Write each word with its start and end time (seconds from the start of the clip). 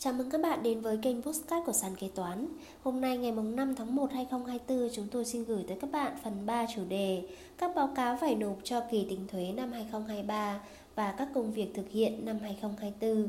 Chào 0.00 0.12
mừng 0.12 0.30
các 0.30 0.40
bạn 0.40 0.62
đến 0.62 0.80
với 0.80 0.98
kênh 1.02 1.22
Postcard 1.22 1.66
của 1.66 1.72
Sàn 1.72 1.96
Kế 1.96 2.08
Toán. 2.08 2.46
Hôm 2.82 3.00
nay 3.00 3.16
ngày 3.16 3.32
5 3.32 3.74
tháng 3.74 3.96
1 3.96 4.12
2024 4.12 4.90
chúng 4.94 5.06
tôi 5.10 5.24
xin 5.24 5.44
gửi 5.44 5.64
tới 5.68 5.76
các 5.80 5.90
bạn 5.90 6.12
phần 6.24 6.46
3 6.46 6.66
chủ 6.74 6.82
đề 6.88 7.22
Các 7.58 7.74
báo 7.76 7.88
cáo 7.96 8.16
phải 8.20 8.34
nộp 8.34 8.56
cho 8.64 8.80
kỳ 8.90 9.06
tính 9.10 9.26
thuế 9.28 9.52
năm 9.52 9.72
2023 9.72 10.60
và 10.94 11.14
các 11.18 11.28
công 11.34 11.52
việc 11.52 11.74
thực 11.74 11.90
hiện 11.90 12.24
năm 12.24 12.38
2024 12.42 13.28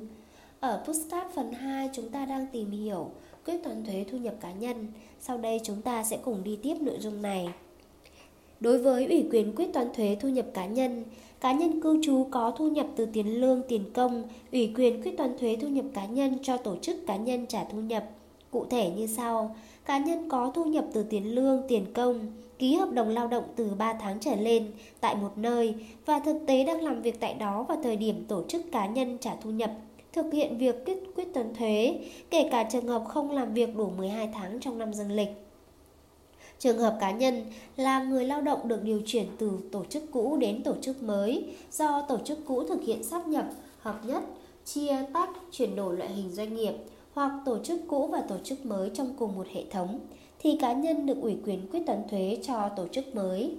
Ở 0.60 0.84
Postcard 0.88 1.36
phần 1.36 1.54
2 1.54 1.90
chúng 1.94 2.10
ta 2.10 2.26
đang 2.26 2.48
tìm 2.48 2.72
hiểu 2.72 3.12
quyết 3.46 3.64
toán 3.64 3.86
thuế 3.86 4.06
thu 4.12 4.18
nhập 4.18 4.36
cá 4.42 4.52
nhân. 4.52 4.88
Sau 5.20 5.38
đây 5.38 5.62
chúng 5.64 5.82
ta 5.82 6.04
sẽ 6.04 6.18
cùng 6.24 6.44
đi 6.44 6.60
tiếp 6.64 6.76
nội 6.82 6.98
dung 7.00 7.22
này. 7.22 7.50
Đối 8.60 8.78
với 8.78 9.08
ủy 9.08 9.26
quyền 9.32 9.56
quyết 9.56 9.74
toán 9.74 9.88
thuế 9.94 10.18
thu 10.20 10.30
nhập 10.30 10.46
cá 10.54 10.66
nhân, 10.66 11.04
cá 11.40 11.52
nhân 11.54 11.82
cư 11.82 12.00
trú 12.04 12.28
có 12.32 12.52
thu 12.58 12.70
nhập 12.70 12.88
từ 12.96 13.06
tiền 13.14 13.42
lương, 13.42 13.62
tiền 13.68 13.84
công, 13.94 14.24
ủy 14.52 14.74
quyền 14.76 15.02
quyết 15.02 15.18
toán 15.18 15.38
thuế 15.38 15.58
thu 15.62 15.68
nhập 15.68 15.86
cá 15.94 16.06
nhân 16.06 16.38
cho 16.42 16.58
tổ 16.58 16.76
chức 16.78 17.08
cá 17.08 17.16
nhân 17.16 17.46
trả 17.46 17.64
thu 17.64 17.80
nhập. 17.80 18.04
Cụ 18.52 18.66
thể 18.70 18.90
như 18.90 19.08
sau, 19.08 19.56
cá 19.86 19.98
nhân 19.98 20.30
có 20.30 20.52
thu 20.56 20.66
nhập 20.66 20.86
từ 20.94 21.04
tiền 21.04 21.36
lương, 21.36 21.62
tiền 21.68 21.86
công, 21.94 22.20
ký 22.60 22.76
hợp 22.76 22.92
đồng 22.92 23.10
lao 23.10 23.28
động 23.28 23.44
từ 23.56 23.72
3 23.78 23.94
tháng 23.94 24.20
trở 24.20 24.36
lên 24.36 24.72
tại 25.00 25.16
một 25.16 25.32
nơi 25.38 25.76
và 26.06 26.20
thực 26.20 26.40
tế 26.48 26.64
đang 26.64 26.82
làm 26.82 27.02
việc 27.02 27.20
tại 27.20 27.34
đó 27.34 27.64
vào 27.64 27.78
thời 27.84 27.96
điểm 27.96 28.26
tổ 28.28 28.44
chức 28.48 28.72
cá 28.72 28.86
nhân 28.86 29.18
trả 29.22 29.36
thu 29.36 29.50
nhập 29.50 29.72
thực 30.14 30.34
hiện 30.34 30.58
việc 30.58 30.86
quyết 30.86 30.98
quyết 31.16 31.34
toán 31.34 31.56
thuế, 31.56 32.00
kể 32.30 32.50
cả 32.52 32.64
trường 32.72 32.88
hợp 32.88 33.04
không 33.08 33.32
làm 33.32 33.54
việc 33.54 33.76
đủ 33.76 33.90
12 33.98 34.30
tháng 34.34 34.60
trong 34.60 34.78
năm 34.78 34.94
dương 34.94 35.12
lịch. 35.12 35.30
Trường 36.60 36.78
hợp 36.78 36.98
cá 37.00 37.12
nhân 37.12 37.44
là 37.78 38.04
người 38.04 38.26
lao 38.26 38.42
động 38.42 38.68
được 38.68 38.84
điều 38.84 39.02
chuyển 39.06 39.26
từ 39.38 39.52
tổ 39.72 39.86
chức 39.86 40.04
cũ 40.12 40.38
đến 40.38 40.64
tổ 40.64 40.74
chức 40.82 41.04
mới 41.04 41.56
do 41.72 42.02
tổ 42.02 42.18
chức 42.26 42.40
cũ 42.46 42.64
thực 42.64 42.84
hiện 42.84 43.04
sắp 43.04 43.28
nhập, 43.28 43.46
hợp 43.80 44.00
nhất, 44.06 44.24
chia 44.66 44.98
tách, 45.14 45.30
chuyển 45.52 45.76
đổi 45.76 45.98
loại 45.98 46.10
hình 46.14 46.32
doanh 46.32 46.56
nghiệp 46.56 46.74
hoặc 47.14 47.32
tổ 47.46 47.64
chức 47.64 47.82
cũ 47.88 48.08
và 48.08 48.22
tổ 48.22 48.36
chức 48.44 48.66
mới 48.66 48.92
trong 48.94 49.14
cùng 49.20 49.36
một 49.36 49.48
hệ 49.54 49.64
thống 49.72 50.00
thì 50.40 50.58
cá 50.62 50.74
nhân 50.74 51.06
được 51.06 51.22
ủy 51.22 51.38
quyền 51.46 51.68
quyết 51.72 51.80
toán 51.86 52.04
thuế 52.10 52.38
cho 52.44 52.70
tổ 52.70 52.88
chức 52.88 53.16
mới. 53.16 53.56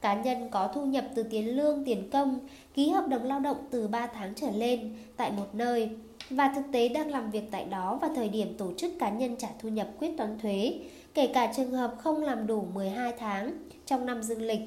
Cá 0.00 0.22
nhân 0.22 0.48
có 0.50 0.70
thu 0.74 0.84
nhập 0.84 1.04
từ 1.14 1.22
tiền 1.22 1.56
lương, 1.56 1.84
tiền 1.84 2.10
công, 2.10 2.38
ký 2.74 2.88
hợp 2.88 3.08
đồng 3.08 3.22
lao 3.22 3.40
động 3.40 3.56
từ 3.70 3.88
3 3.88 4.06
tháng 4.06 4.34
trở 4.34 4.50
lên 4.50 4.96
tại 5.16 5.32
một 5.32 5.54
nơi 5.54 5.90
và 6.30 6.52
thực 6.54 6.62
tế 6.72 6.88
đang 6.88 7.10
làm 7.10 7.30
việc 7.30 7.44
tại 7.50 7.64
đó 7.64 7.98
vào 8.00 8.10
thời 8.14 8.28
điểm 8.28 8.54
tổ 8.58 8.72
chức 8.76 8.92
cá 8.98 9.10
nhân 9.10 9.36
trả 9.36 9.48
thu 9.62 9.68
nhập 9.68 9.88
quyết 9.98 10.16
toán 10.16 10.38
thuế 10.38 10.74
kể 11.14 11.26
cả 11.26 11.52
trường 11.56 11.72
hợp 11.72 11.94
không 11.98 12.22
làm 12.22 12.46
đủ 12.46 12.66
12 12.74 13.12
tháng 13.18 13.52
trong 13.86 14.06
năm 14.06 14.22
dương 14.22 14.42
lịch. 14.42 14.60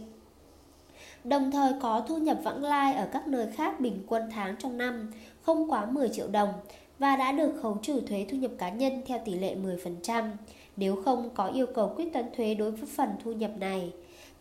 Đồng 1.24 1.52
thời 1.52 1.74
có 1.82 2.06
thu 2.08 2.18
nhập 2.18 2.38
vãng 2.44 2.64
lai 2.64 2.94
ở 2.94 3.08
các 3.12 3.28
nơi 3.28 3.48
khác 3.52 3.80
bình 3.80 4.04
quân 4.08 4.30
tháng 4.32 4.56
trong 4.60 4.78
năm 4.78 5.12
không 5.42 5.72
quá 5.72 5.86
10 5.86 6.10
triệu 6.10 6.28
đồng 6.28 6.50
và 7.00 7.16
đã 7.16 7.32
được 7.32 7.54
khấu 7.62 7.78
trừ 7.82 8.02
thuế 8.02 8.26
thu 8.30 8.38
nhập 8.38 8.52
cá 8.58 8.70
nhân 8.70 9.02
theo 9.06 9.20
tỷ 9.26 9.34
lệ 9.34 9.56
10%, 9.56 10.32
nếu 10.78 11.02
không 11.06 11.30
có 11.34 11.48
yêu 11.48 11.66
cầu 11.66 11.94
quyết 11.96 12.14
toán 12.14 12.26
thuế 12.38 12.54
đối 12.54 12.72
với 12.72 12.90
phần 12.96 13.10
thu 13.24 13.32
nhập 13.32 13.52
này. 13.60 13.92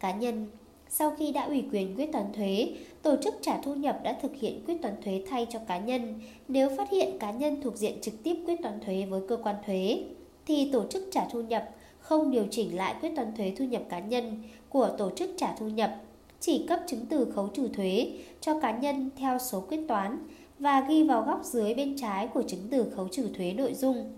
Cá 0.01 0.13
nhân 0.13 0.47
sau 0.89 1.15
khi 1.19 1.33
đã 1.33 1.43
ủy 1.43 1.65
quyền 1.73 1.97
quyết 1.97 2.13
toán 2.13 2.33
thuế, 2.33 2.69
tổ 3.03 3.17
chức 3.23 3.35
trả 3.41 3.57
thu 3.57 3.75
nhập 3.75 4.01
đã 4.03 4.13
thực 4.23 4.33
hiện 4.41 4.65
quyết 4.67 4.83
toán 4.83 4.95
thuế 5.05 5.23
thay 5.31 5.47
cho 5.51 5.59
cá 5.59 5.79
nhân. 5.79 6.21
Nếu 6.49 6.71
phát 6.77 6.91
hiện 6.91 7.19
cá 7.19 7.31
nhân 7.31 7.63
thuộc 7.63 7.77
diện 7.77 8.01
trực 8.01 8.15
tiếp 8.23 8.37
quyết 8.47 8.63
toán 8.63 8.81
thuế 8.81 9.05
với 9.05 9.21
cơ 9.29 9.37
quan 9.37 9.57
thuế, 9.67 10.05
thì 10.47 10.71
tổ 10.73 10.85
chức 10.91 11.09
trả 11.11 11.25
thu 11.33 11.43
nhập 11.43 11.69
không 12.05 12.31
điều 12.31 12.47
chỉnh 12.51 12.77
lại 12.77 12.95
quyết 13.01 13.13
toán 13.17 13.37
thuế 13.37 13.53
thu 13.57 13.65
nhập 13.65 13.83
cá 13.89 13.99
nhân 13.99 14.43
của 14.69 14.91
tổ 14.99 15.11
chức 15.11 15.31
trả 15.37 15.55
thu 15.59 15.69
nhập, 15.69 15.95
chỉ 16.41 16.67
cấp 16.69 16.81
chứng 16.87 17.07
từ 17.07 17.33
khấu 17.35 17.49
trừ 17.49 17.69
thuế 17.69 18.13
cho 18.41 18.61
cá 18.61 18.79
nhân 18.79 19.11
theo 19.17 19.39
số 19.39 19.61
quyết 19.61 19.81
toán 19.89 20.19
và 20.59 20.81
ghi 20.89 21.03
vào 21.03 21.23
góc 21.23 21.41
dưới 21.45 21.75
bên 21.75 21.97
trái 21.97 22.27
của 22.27 22.43
chứng 22.43 22.69
từ 22.71 22.91
khấu 22.97 23.09
trừ 23.09 23.29
thuế 23.37 23.53
nội 23.53 23.75
dung. 23.75 24.13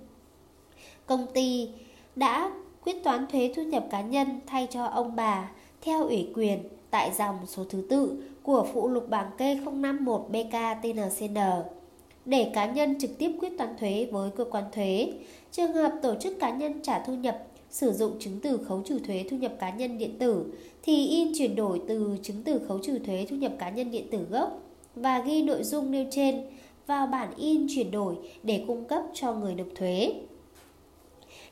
Công 1.07 1.27
ty 1.35 1.69
đã 2.17 2.51
quyết 2.85 3.05
toán 3.05 3.27
thuế 3.27 3.53
thu 3.57 3.63
nhập 3.63 3.85
cá 3.91 4.01
nhân 4.01 4.41
thay 4.47 4.67
cho 4.71 4.85
ông 4.85 5.17
bà 5.17 5.51
theo 5.83 6.07
ủy 6.07 6.29
quyền 6.35 6.59
tại 6.91 7.13
dòng 7.19 7.39
số 7.47 7.65
thứ 7.65 7.87
tự 7.91 8.23
của 8.43 8.67
phụ 8.73 8.89
lục 8.89 9.09
bảng 9.09 9.31
kê 9.39 9.55
051 9.55 10.27
BKTNCN 10.29 11.39
để 12.25 12.51
cá 12.55 12.67
nhân 12.67 12.99
trực 12.99 13.19
tiếp 13.19 13.33
quyết 13.41 13.53
toán 13.59 13.77
thuế 13.79 14.09
với 14.13 14.31
cơ 14.37 14.45
quan 14.45 14.65
thuế. 14.73 15.13
Trường 15.53 15.73
hợp 15.73 15.93
tổ 16.03 16.15
chức 16.21 16.41
cá 16.41 16.51
nhân 16.51 16.83
trả 16.83 16.99
thu 16.99 17.15
nhập 17.15 17.47
sử 17.77 17.93
dụng 17.93 18.19
chứng 18.19 18.41
từ 18.41 18.59
khấu 18.69 18.83
trừ 18.83 18.99
thuế 18.99 19.25
thu 19.31 19.37
nhập 19.37 19.53
cá 19.61 19.71
nhân 19.71 19.99
điện 19.99 20.19
tử 20.19 20.45
thì 20.83 21.09
in 21.09 21.33
chuyển 21.39 21.57
đổi 21.57 21.81
từ 21.89 22.19
chứng 22.23 22.43
từ 22.45 22.61
khấu 22.69 22.79
trừ 22.79 22.99
thuế 22.99 23.27
thu 23.31 23.37
nhập 23.37 23.53
cá 23.59 23.71
nhân 23.71 23.91
điện 23.91 24.07
tử 24.11 24.19
gốc 24.31 24.63
và 24.95 25.21
ghi 25.21 25.43
nội 25.43 25.63
dung 25.63 25.91
nêu 25.91 26.05
trên 26.11 26.47
vào 26.87 27.07
bản 27.07 27.29
in 27.37 27.67
chuyển 27.71 27.91
đổi 27.91 28.15
để 28.43 28.65
cung 28.67 28.85
cấp 28.85 29.03
cho 29.15 29.35
người 29.35 29.55
nộp 29.55 29.67
thuế. 29.75 30.13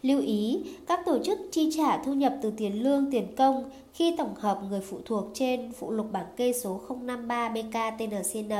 Lưu 0.02 0.20
ý, 0.20 0.64
các 0.86 1.00
tổ 1.06 1.18
chức 1.24 1.38
chi 1.50 1.70
trả 1.76 2.02
thu 2.02 2.14
nhập 2.14 2.34
từ 2.42 2.52
tiền 2.56 2.82
lương, 2.82 3.10
tiền 3.10 3.26
công 3.36 3.70
khi 3.94 4.14
tổng 4.18 4.34
hợp 4.34 4.60
người 4.70 4.80
phụ 4.80 4.98
thuộc 5.04 5.24
trên 5.34 5.72
phụ 5.72 5.90
lục 5.90 6.06
bảng 6.12 6.26
kê 6.36 6.52
số 6.52 6.80
053 7.02 7.48
BKTNCN 7.48 8.52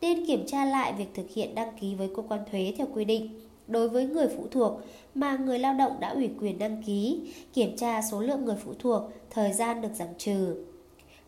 nên 0.00 0.26
kiểm 0.26 0.46
tra 0.46 0.64
lại 0.64 0.92
việc 0.98 1.08
thực 1.14 1.30
hiện 1.34 1.54
đăng 1.54 1.78
ký 1.80 1.94
với 1.94 2.08
cơ 2.16 2.22
quan 2.28 2.40
thuế 2.50 2.74
theo 2.76 2.86
quy 2.94 3.04
định 3.04 3.43
đối 3.68 3.88
với 3.88 4.06
người 4.06 4.28
phụ 4.36 4.46
thuộc 4.50 4.80
mà 5.14 5.36
người 5.36 5.58
lao 5.58 5.74
động 5.74 5.92
đã 6.00 6.08
ủy 6.08 6.30
quyền 6.40 6.58
đăng 6.58 6.82
ký, 6.86 7.20
kiểm 7.52 7.76
tra 7.76 8.02
số 8.02 8.20
lượng 8.20 8.44
người 8.44 8.56
phụ 8.64 8.72
thuộc, 8.78 9.02
thời 9.30 9.52
gian 9.52 9.82
được 9.82 9.94
giảm 9.94 10.08
trừ. 10.18 10.64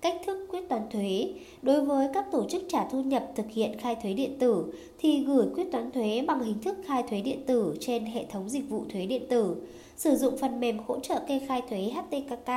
Cách 0.01 0.17
thức 0.27 0.47
quyết 0.51 0.69
toán 0.69 0.83
thuế 0.91 1.35
Đối 1.63 1.81
với 1.81 2.09
các 2.15 2.27
tổ 2.33 2.45
chức 2.49 2.63
trả 2.69 2.85
thu 2.85 3.03
nhập 3.03 3.33
thực 3.37 3.47
hiện 3.51 3.79
khai 3.79 3.97
thuế 4.03 4.13
điện 4.13 4.39
tử 4.39 4.73
thì 4.99 5.25
gửi 5.25 5.47
quyết 5.55 5.73
toán 5.73 5.91
thuế 5.91 6.25
bằng 6.27 6.43
hình 6.43 6.61
thức 6.61 6.77
khai 6.87 7.03
thuế 7.03 7.21
điện 7.21 7.45
tử 7.47 7.77
trên 7.81 8.05
hệ 8.05 8.25
thống 8.25 8.49
dịch 8.49 8.71
vụ 8.71 8.85
thuế 8.93 9.07
điện 9.07 9.23
tử, 9.29 9.57
sử 9.97 10.17
dụng 10.17 10.37
phần 10.37 10.61
mềm 10.61 10.79
hỗ 10.87 11.01
trợ 11.01 11.21
kê 11.29 11.41
khai 11.49 11.63
thuế 11.69 11.79
HTKK 11.79 12.51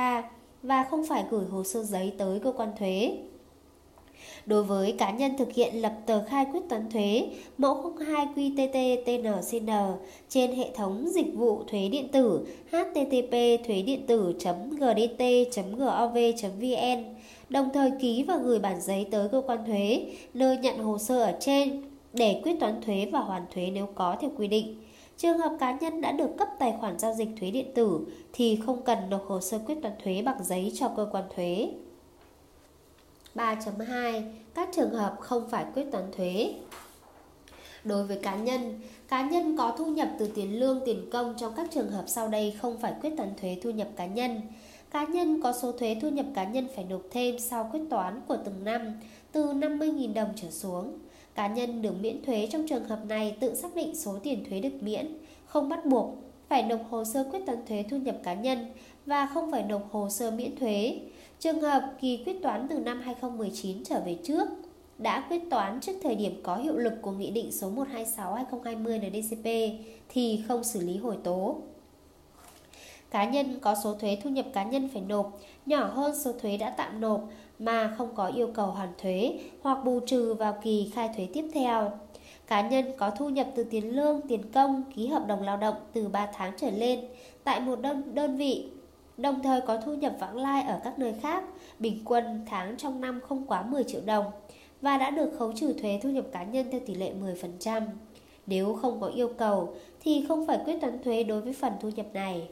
và 0.62 0.84
không 0.90 1.06
phải 1.06 1.24
gửi 1.30 1.44
hồ 1.44 1.64
sơ 1.64 1.82
giấy 1.82 2.12
tới 2.18 2.40
cơ 2.40 2.52
quan 2.52 2.68
thuế. 2.78 3.18
Đối 4.50 4.64
với 4.64 4.92
cá 4.92 5.10
nhân 5.10 5.36
thực 5.38 5.52
hiện 5.52 5.82
lập 5.82 5.92
tờ 6.06 6.24
khai 6.24 6.46
quyết 6.52 6.60
toán 6.68 6.90
thuế, 6.90 7.28
mẫu 7.58 7.92
02 8.06 8.26
QTT 8.36 9.04
TNCN 9.04 9.70
trên 10.28 10.52
hệ 10.52 10.70
thống 10.74 11.08
dịch 11.08 11.34
vụ 11.34 11.62
thuế 11.66 11.88
điện 11.88 12.08
tử 12.08 12.46
http 12.70 13.64
thuế 13.66 13.82
điện 13.82 14.06
tử 14.06 14.34
gdt 14.70 15.22
gov 15.76 16.18
vn 16.60 17.04
đồng 17.48 17.68
thời 17.74 17.90
ký 18.00 18.22
và 18.22 18.36
gửi 18.36 18.58
bản 18.58 18.80
giấy 18.80 19.06
tới 19.10 19.28
cơ 19.28 19.42
quan 19.46 19.58
thuế, 19.66 20.06
nơi 20.34 20.56
nhận 20.56 20.78
hồ 20.78 20.98
sơ 20.98 21.22
ở 21.22 21.32
trên, 21.40 21.82
để 22.12 22.40
quyết 22.44 22.60
toán 22.60 22.82
thuế 22.82 23.08
và 23.12 23.20
hoàn 23.20 23.42
thuế 23.54 23.70
nếu 23.70 23.86
có 23.94 24.16
theo 24.20 24.30
quy 24.36 24.48
định. 24.48 24.76
Trường 25.16 25.38
hợp 25.38 25.56
cá 25.60 25.78
nhân 25.80 26.00
đã 26.00 26.12
được 26.12 26.36
cấp 26.38 26.48
tài 26.58 26.74
khoản 26.80 26.98
giao 26.98 27.14
dịch 27.14 27.28
thuế 27.40 27.50
điện 27.50 27.66
tử 27.74 28.00
thì 28.32 28.58
không 28.66 28.82
cần 28.82 28.98
nộp 29.10 29.24
hồ 29.26 29.40
sơ 29.40 29.58
quyết 29.66 29.78
toán 29.82 29.94
thuế 30.04 30.22
bằng 30.22 30.44
giấy 30.44 30.72
cho 30.74 30.88
cơ 30.96 31.08
quan 31.12 31.24
thuế. 31.36 31.68
3.2 33.34 34.22
Các 34.54 34.68
trường 34.76 34.90
hợp 34.90 35.16
không 35.20 35.50
phải 35.50 35.64
quyết 35.74 35.84
toán 35.92 36.04
thuế 36.16 36.54
Đối 37.84 38.06
với 38.06 38.18
cá 38.22 38.36
nhân, 38.36 38.80
cá 39.08 39.22
nhân 39.22 39.56
có 39.56 39.74
thu 39.78 39.86
nhập 39.86 40.08
từ 40.18 40.26
tiền 40.34 40.60
lương, 40.60 40.80
tiền 40.86 41.10
công 41.12 41.34
trong 41.38 41.52
các 41.56 41.70
trường 41.70 41.90
hợp 41.90 42.04
sau 42.06 42.28
đây 42.28 42.54
không 42.60 42.78
phải 42.78 42.94
quyết 43.02 43.10
toán 43.16 43.34
thuế 43.40 43.58
thu 43.62 43.70
nhập 43.70 43.88
cá 43.96 44.06
nhân. 44.06 44.40
Cá 44.90 45.04
nhân 45.04 45.42
có 45.42 45.52
số 45.52 45.72
thuế 45.72 45.96
thu 46.02 46.08
nhập 46.08 46.26
cá 46.34 46.44
nhân 46.44 46.68
phải 46.74 46.84
nộp 46.84 47.02
thêm 47.10 47.38
sau 47.38 47.68
quyết 47.72 47.80
toán 47.90 48.20
của 48.28 48.36
từng 48.44 48.64
năm 48.64 48.92
từ 49.32 49.44
50.000 49.44 50.14
đồng 50.14 50.32
trở 50.36 50.50
xuống. 50.50 50.98
Cá 51.34 51.46
nhân 51.46 51.82
được 51.82 51.94
miễn 52.00 52.24
thuế 52.24 52.48
trong 52.52 52.66
trường 52.68 52.84
hợp 52.84 53.00
này 53.08 53.36
tự 53.40 53.54
xác 53.54 53.74
định 53.74 53.96
số 53.96 54.18
tiền 54.22 54.44
thuế 54.48 54.60
được 54.60 54.82
miễn, 54.82 55.18
không 55.46 55.68
bắt 55.68 55.86
buộc 55.86 56.14
phải 56.48 56.62
nộp 56.62 56.80
hồ 56.90 57.04
sơ 57.04 57.24
quyết 57.30 57.40
toán 57.46 57.66
thuế 57.66 57.84
thu 57.90 57.96
nhập 57.96 58.16
cá 58.22 58.34
nhân 58.34 58.66
và 59.06 59.26
không 59.26 59.50
phải 59.50 59.62
nộp 59.62 59.92
hồ 59.92 60.08
sơ 60.10 60.30
miễn 60.30 60.56
thuế. 60.56 60.98
Trường 61.40 61.60
hợp 61.60 61.82
kỳ 62.00 62.22
quyết 62.26 62.42
toán 62.42 62.66
từ 62.70 62.78
năm 62.78 63.00
2019 63.00 63.84
trở 63.84 64.00
về 64.00 64.18
trước 64.24 64.48
đã 64.98 65.26
quyết 65.28 65.50
toán 65.50 65.80
trước 65.80 65.92
thời 66.02 66.14
điểm 66.14 66.40
có 66.42 66.56
hiệu 66.56 66.76
lực 66.76 66.92
của 67.02 67.10
Nghị 67.10 67.30
định 67.30 67.52
số 67.52 67.70
126-2020 67.70 69.10
NDCP 69.10 69.74
thì 70.08 70.42
không 70.48 70.64
xử 70.64 70.80
lý 70.80 70.96
hồi 70.96 71.18
tố. 71.24 71.56
Cá 73.10 73.24
nhân 73.30 73.58
có 73.60 73.74
số 73.84 73.94
thuế 73.94 74.18
thu 74.22 74.30
nhập 74.30 74.46
cá 74.52 74.64
nhân 74.64 74.88
phải 74.92 75.02
nộp 75.02 75.38
nhỏ 75.66 75.86
hơn 75.86 76.14
số 76.24 76.32
thuế 76.32 76.56
đã 76.56 76.70
tạm 76.70 77.00
nộp 77.00 77.28
mà 77.58 77.94
không 77.98 78.14
có 78.14 78.26
yêu 78.26 78.50
cầu 78.54 78.66
hoàn 78.66 78.92
thuế 78.98 79.40
hoặc 79.62 79.84
bù 79.84 80.00
trừ 80.06 80.34
vào 80.34 80.58
kỳ 80.62 80.90
khai 80.94 81.10
thuế 81.16 81.28
tiếp 81.32 81.44
theo. 81.54 81.92
Cá 82.46 82.68
nhân 82.68 82.84
có 82.98 83.10
thu 83.10 83.28
nhập 83.28 83.46
từ 83.54 83.64
tiền 83.64 83.96
lương, 83.96 84.20
tiền 84.28 84.52
công, 84.52 84.82
ký 84.96 85.06
hợp 85.06 85.26
đồng 85.26 85.42
lao 85.42 85.56
động 85.56 85.76
từ 85.92 86.08
3 86.08 86.26
tháng 86.34 86.52
trở 86.56 86.70
lên 86.70 87.00
tại 87.44 87.60
một 87.60 87.80
đơn, 87.80 88.14
đơn 88.14 88.36
vị 88.36 88.70
đồng 89.22 89.42
thời 89.42 89.60
có 89.60 89.76
thu 89.76 89.94
nhập 89.94 90.12
vãng 90.20 90.36
lai 90.36 90.62
ở 90.62 90.80
các 90.84 90.98
nơi 90.98 91.14
khác, 91.22 91.44
bình 91.78 92.02
quân 92.04 92.44
tháng 92.46 92.76
trong 92.76 93.00
năm 93.00 93.20
không 93.28 93.46
quá 93.46 93.62
10 93.62 93.84
triệu 93.84 94.00
đồng 94.06 94.24
và 94.80 94.98
đã 94.98 95.10
được 95.10 95.30
khấu 95.38 95.52
trừ 95.52 95.72
thuế 95.72 96.00
thu 96.02 96.10
nhập 96.10 96.24
cá 96.32 96.44
nhân 96.44 96.66
theo 96.70 96.80
tỷ 96.86 96.94
lệ 96.94 97.12
10%. 97.22 97.82
Nếu 98.46 98.74
không 98.74 99.00
có 99.00 99.06
yêu 99.06 99.28
cầu 99.38 99.74
thì 100.00 100.24
không 100.28 100.46
phải 100.46 100.58
quyết 100.64 100.80
toán 100.80 101.02
thuế 101.02 101.22
đối 101.22 101.40
với 101.40 101.52
phần 101.52 101.72
thu 101.80 101.88
nhập 101.88 102.06
này. 102.12 102.48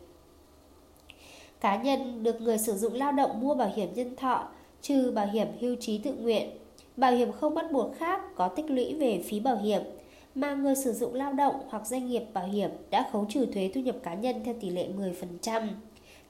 Cá 1.61 1.83
nhân 1.83 2.23
được 2.23 2.41
người 2.41 2.59
sử 2.59 2.75
dụng 2.75 2.95
lao 2.95 3.13
động 3.13 3.41
mua 3.41 3.55
bảo 3.55 3.71
hiểm 3.77 3.95
nhân 3.95 4.17
thọ, 4.17 4.49
trừ 4.83 5.13
bảo 5.15 5.27
hiểm 5.27 5.47
hưu 5.61 5.77
trí 5.81 5.99
tự 5.99 6.15
nguyện, 6.15 6.51
bảo 6.97 7.13
hiểm 7.13 7.33
không 7.33 7.55
bắt 7.55 7.73
buộc 7.73 7.95
khác 7.97 8.21
có 8.37 8.49
tích 8.49 8.71
lũy 8.71 8.95
về 8.95 9.23
phí 9.27 9.41
bảo 9.41 9.57
hiểm 9.57 9.83
mà 10.35 10.55
người 10.55 10.75
sử 10.75 10.93
dụng 10.93 11.15
lao 11.15 11.33
động 11.33 11.55
hoặc 11.69 11.87
doanh 11.87 12.07
nghiệp 12.07 12.23
bảo 12.33 12.47
hiểm 12.47 12.71
đã 12.91 13.09
khấu 13.13 13.27
trừ 13.29 13.47
thuế 13.47 13.71
thu 13.75 13.81
nhập 13.81 13.97
cá 14.03 14.15
nhân 14.15 14.45
theo 14.45 14.55
tỷ 14.61 14.71
lệ 14.71 14.89
10% 15.43 15.69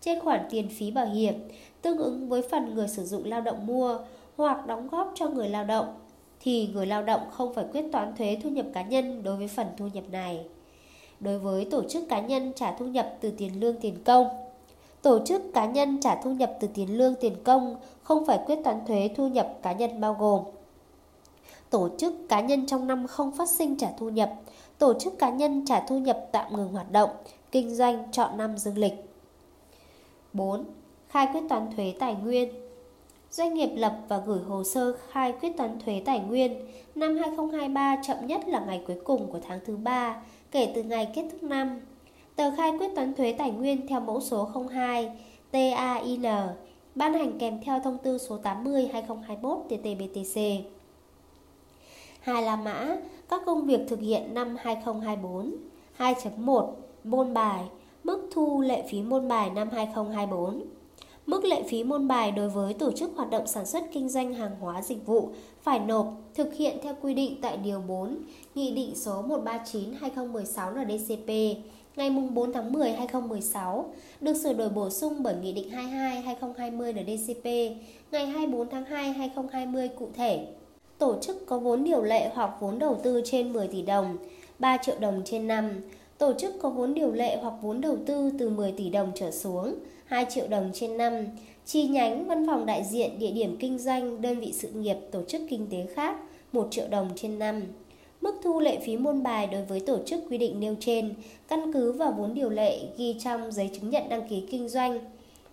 trên 0.00 0.20
khoản 0.20 0.40
tiền 0.50 0.68
phí 0.68 0.90
bảo 0.90 1.06
hiểm 1.06 1.34
tương 1.82 1.98
ứng 1.98 2.28
với 2.28 2.42
phần 2.50 2.74
người 2.74 2.88
sử 2.88 3.04
dụng 3.04 3.24
lao 3.24 3.40
động 3.40 3.66
mua 3.66 3.98
hoặc 4.36 4.66
đóng 4.66 4.88
góp 4.88 5.12
cho 5.14 5.28
người 5.28 5.48
lao 5.48 5.64
động 5.64 5.94
thì 6.40 6.66
người 6.66 6.86
lao 6.86 7.02
động 7.02 7.20
không 7.30 7.54
phải 7.54 7.64
quyết 7.72 7.84
toán 7.92 8.16
thuế 8.16 8.38
thu 8.42 8.50
nhập 8.50 8.66
cá 8.74 8.82
nhân 8.82 9.22
đối 9.22 9.36
với 9.36 9.48
phần 9.48 9.66
thu 9.76 9.88
nhập 9.92 10.04
này. 10.12 10.44
Đối 11.20 11.38
với 11.38 11.64
tổ 11.64 11.82
chức 11.88 12.08
cá 12.08 12.20
nhân 12.20 12.52
trả 12.56 12.72
thu 12.72 12.86
nhập 12.86 13.14
từ 13.20 13.30
tiền 13.30 13.60
lương 13.60 13.76
tiền 13.80 14.04
công, 14.04 14.26
tổ 15.02 15.26
chức 15.26 15.42
cá 15.54 15.66
nhân 15.66 16.00
trả 16.00 16.22
thu 16.22 16.30
nhập 16.30 16.52
từ 16.60 16.68
tiền 16.74 16.98
lương 16.98 17.14
tiền 17.14 17.34
công 17.44 17.76
không 18.02 18.26
phải 18.26 18.38
quyết 18.46 18.58
toán 18.64 18.86
thuế 18.86 19.10
thu 19.16 19.28
nhập 19.28 19.58
cá 19.62 19.72
nhân 19.72 20.00
bao 20.00 20.16
gồm 20.20 20.40
tổ 21.70 21.88
chức 21.98 22.12
cá 22.28 22.40
nhân 22.40 22.66
trong 22.66 22.86
năm 22.86 23.06
không 23.06 23.32
phát 23.32 23.48
sinh 23.48 23.76
trả 23.76 23.88
thu 23.98 24.08
nhập, 24.08 24.32
tổ 24.78 24.94
chức 24.98 25.18
cá 25.18 25.30
nhân 25.30 25.64
trả 25.66 25.80
thu 25.80 25.98
nhập 25.98 26.26
tạm 26.32 26.56
ngừng 26.56 26.72
hoạt 26.72 26.92
động, 26.92 27.10
kinh 27.52 27.74
doanh 27.74 28.12
chọn 28.12 28.38
năm 28.38 28.58
dương 28.58 28.78
lịch. 28.78 29.07
4. 30.38 30.64
Khai 31.08 31.28
quyết 31.32 31.42
toán 31.48 31.66
thuế 31.76 31.94
tài 31.98 32.14
nguyên 32.14 32.48
Doanh 33.30 33.54
nghiệp 33.54 33.70
lập 33.76 33.98
và 34.08 34.18
gửi 34.26 34.40
hồ 34.40 34.64
sơ 34.64 34.96
khai 35.10 35.32
quyết 35.40 35.56
toán 35.56 35.78
thuế 35.84 36.02
tài 36.04 36.20
nguyên 36.20 36.66
năm 36.94 37.16
2023 37.16 37.96
chậm 38.06 38.26
nhất 38.26 38.48
là 38.48 38.60
ngày 38.60 38.82
cuối 38.86 38.96
cùng 39.04 39.32
của 39.32 39.40
tháng 39.48 39.60
thứ 39.66 39.76
3 39.76 40.22
kể 40.50 40.72
từ 40.74 40.82
ngày 40.82 41.08
kết 41.14 41.28
thúc 41.32 41.42
năm. 41.42 41.80
Tờ 42.36 42.50
khai 42.56 42.72
quyết 42.78 42.88
toán 42.94 43.14
thuế 43.14 43.32
tài 43.32 43.50
nguyên 43.50 43.86
theo 43.86 44.00
mẫu 44.00 44.20
số 44.20 44.48
02 44.70 45.10
TAIN 45.50 46.22
ban 46.94 47.14
hành 47.14 47.38
kèm 47.38 47.60
theo 47.64 47.80
thông 47.80 47.98
tư 47.98 48.18
số 48.18 48.36
80 48.36 48.88
2021 48.92 49.58
TT-BTC. 49.68 50.62
Hai 52.20 52.42
là 52.42 52.56
Mã, 52.56 52.96
các 53.28 53.42
công 53.46 53.66
việc 53.66 53.80
thực 53.88 54.00
hiện 54.00 54.34
năm 54.34 54.56
2024. 54.58 55.54
2.1 55.98 56.72
Môn 57.04 57.34
bài, 57.34 57.64
mức 58.04 58.28
thu 58.30 58.60
lệ 58.60 58.84
phí 58.90 59.02
môn 59.02 59.28
bài 59.28 59.50
năm 59.50 59.68
2024. 59.72 60.62
Mức 61.26 61.44
lệ 61.44 61.62
phí 61.68 61.84
môn 61.84 62.08
bài 62.08 62.32
đối 62.32 62.48
với 62.48 62.74
tổ 62.74 62.92
chức 62.92 63.10
hoạt 63.16 63.30
động 63.30 63.46
sản 63.46 63.66
xuất 63.66 63.84
kinh 63.92 64.08
doanh 64.08 64.34
hàng 64.34 64.56
hóa 64.60 64.82
dịch 64.82 65.06
vụ 65.06 65.30
phải 65.62 65.78
nộp 65.78 66.06
thực 66.34 66.54
hiện 66.54 66.78
theo 66.82 66.94
quy 67.02 67.14
định 67.14 67.38
tại 67.42 67.56
Điều 67.56 67.80
4, 67.80 68.18
Nghị 68.54 68.74
định 68.74 68.94
số 68.94 69.22
139-2016 69.22 70.84
NDCP 70.84 71.28
ngày 71.96 72.10
4 72.10 72.52
tháng 72.52 72.72
10 72.72 72.92
2016, 72.92 73.92
được 74.20 74.34
sửa 74.34 74.52
đổi 74.52 74.68
bổ 74.68 74.90
sung 74.90 75.22
bởi 75.22 75.34
Nghị 75.42 75.52
định 75.52 75.70
22-2020 75.70 76.92
NDCP 76.92 77.44
ngày 78.10 78.26
24 78.26 78.68
tháng 78.68 78.84
2 78.84 79.12
2020 79.12 79.88
cụ 79.88 80.08
thể. 80.14 80.46
Tổ 80.98 81.18
chức 81.20 81.46
có 81.46 81.58
vốn 81.58 81.84
điều 81.84 82.02
lệ 82.02 82.30
hoặc 82.34 82.50
vốn 82.60 82.78
đầu 82.78 83.00
tư 83.02 83.22
trên 83.24 83.52
10 83.52 83.68
tỷ 83.68 83.82
đồng, 83.82 84.16
3 84.58 84.76
triệu 84.76 84.94
đồng 85.00 85.22
trên 85.24 85.46
năm. 85.46 85.70
Tổ 86.18 86.32
chức 86.38 86.54
có 86.60 86.70
vốn 86.70 86.94
điều 86.94 87.12
lệ 87.12 87.38
hoặc 87.42 87.54
vốn 87.62 87.80
đầu 87.80 87.96
tư 88.06 88.30
từ 88.38 88.50
10 88.50 88.72
tỷ 88.72 88.90
đồng 88.90 89.12
trở 89.14 89.30
xuống, 89.30 89.74
2 90.04 90.26
triệu 90.28 90.48
đồng 90.48 90.70
trên 90.74 90.96
năm. 90.96 91.26
Chi 91.66 91.86
nhánh, 91.86 92.26
văn 92.26 92.46
phòng 92.46 92.66
đại 92.66 92.84
diện, 92.84 93.18
địa 93.18 93.30
điểm 93.30 93.56
kinh 93.60 93.78
doanh, 93.78 94.22
đơn 94.22 94.40
vị 94.40 94.52
sự 94.52 94.68
nghiệp, 94.68 94.96
tổ 95.10 95.22
chức 95.24 95.40
kinh 95.50 95.66
tế 95.70 95.86
khác, 95.94 96.16
1 96.52 96.68
triệu 96.70 96.88
đồng 96.88 97.10
trên 97.16 97.38
năm. 97.38 97.62
Mức 98.20 98.34
thu 98.42 98.60
lệ 98.60 98.78
phí 98.84 98.96
môn 98.96 99.22
bài 99.22 99.46
đối 99.46 99.64
với 99.64 99.80
tổ 99.80 99.98
chức 100.06 100.20
quy 100.30 100.38
định 100.38 100.60
nêu 100.60 100.74
trên, 100.80 101.14
căn 101.48 101.72
cứ 101.72 101.92
vào 101.92 102.14
vốn 102.18 102.34
điều 102.34 102.50
lệ 102.50 102.78
ghi 102.96 103.16
trong 103.24 103.52
giấy 103.52 103.70
chứng 103.74 103.90
nhận 103.90 104.08
đăng 104.08 104.28
ký 104.28 104.42
kinh 104.50 104.68
doanh. 104.68 104.98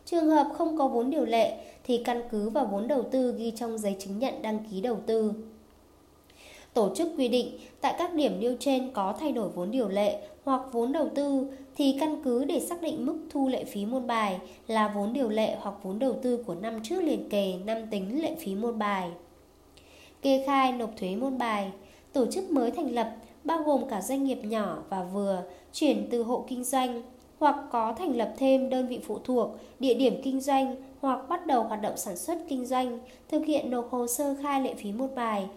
Trường 0.05 0.29
hợp 0.29 0.47
không 0.57 0.77
có 0.77 0.87
vốn 0.87 1.09
điều 1.09 1.25
lệ 1.25 1.57
thì 1.83 1.97
căn 1.97 2.21
cứ 2.31 2.49
vào 2.49 2.69
vốn 2.71 2.87
đầu 2.87 3.03
tư 3.03 3.35
ghi 3.37 3.51
trong 3.55 3.77
giấy 3.77 3.95
chứng 3.99 4.19
nhận 4.19 4.41
đăng 4.41 4.59
ký 4.71 4.81
đầu 4.81 4.97
tư. 5.05 5.33
Tổ 6.75 6.95
chức 6.95 7.07
quy 7.17 7.27
định 7.27 7.57
tại 7.81 7.95
các 7.97 8.13
điểm 8.13 8.39
nêu 8.39 8.55
trên 8.59 8.91
có 8.91 9.13
thay 9.19 9.31
đổi 9.31 9.49
vốn 9.49 9.71
điều 9.71 9.87
lệ 9.87 10.19
hoặc 10.43 10.61
vốn 10.71 10.91
đầu 10.91 11.09
tư 11.15 11.47
thì 11.75 11.97
căn 11.99 12.21
cứ 12.23 12.45
để 12.45 12.59
xác 12.59 12.81
định 12.81 13.05
mức 13.05 13.17
thu 13.29 13.47
lệ 13.47 13.63
phí 13.63 13.85
môn 13.85 14.07
bài 14.07 14.39
là 14.67 14.87
vốn 14.95 15.13
điều 15.13 15.29
lệ 15.29 15.57
hoặc 15.61 15.75
vốn 15.83 15.99
đầu 15.99 16.15
tư 16.23 16.43
của 16.47 16.55
năm 16.55 16.79
trước 16.83 17.01
liền 17.01 17.29
kề 17.29 17.53
năm 17.65 17.77
tính 17.91 18.21
lệ 18.21 18.35
phí 18.39 18.55
môn 18.55 18.79
bài. 18.79 19.09
Kê 20.21 20.43
khai 20.45 20.71
nộp 20.71 20.89
thuế 20.97 21.15
môn 21.15 21.37
bài 21.37 21.71
Tổ 22.13 22.25
chức 22.25 22.51
mới 22.51 22.71
thành 22.71 22.95
lập 22.95 23.15
bao 23.43 23.63
gồm 23.63 23.89
cả 23.89 24.01
doanh 24.01 24.23
nghiệp 24.23 24.39
nhỏ 24.43 24.77
và 24.89 25.03
vừa 25.03 25.43
chuyển 25.73 26.07
từ 26.11 26.23
hộ 26.23 26.45
kinh 26.47 26.63
doanh 26.63 27.01
hoặc 27.39 27.55
có 27.71 27.93
thành 27.93 28.17
lập 28.17 28.33
thêm 28.37 28.69
đơn 28.69 28.87
vị 28.87 28.99
phụ 29.03 29.19
thuộc, 29.23 29.49
địa 29.79 29.93
điểm 29.93 30.21
kinh 30.23 30.41
doanh 30.41 30.75
hoặc 31.01 31.29
bắt 31.29 31.47
đầu 31.47 31.63
hoạt 31.63 31.81
động 31.81 31.97
sản 31.97 32.17
xuất 32.17 32.37
kinh 32.49 32.65
doanh, 32.65 32.99
thực 33.29 33.45
hiện 33.45 33.71
nộp 33.71 33.91
hồ 33.91 34.07
sơ 34.07 34.35
khai 34.41 34.61
lệ 34.61 34.73
phí 34.75 34.91
một 34.91 35.07
bài, 35.15 35.47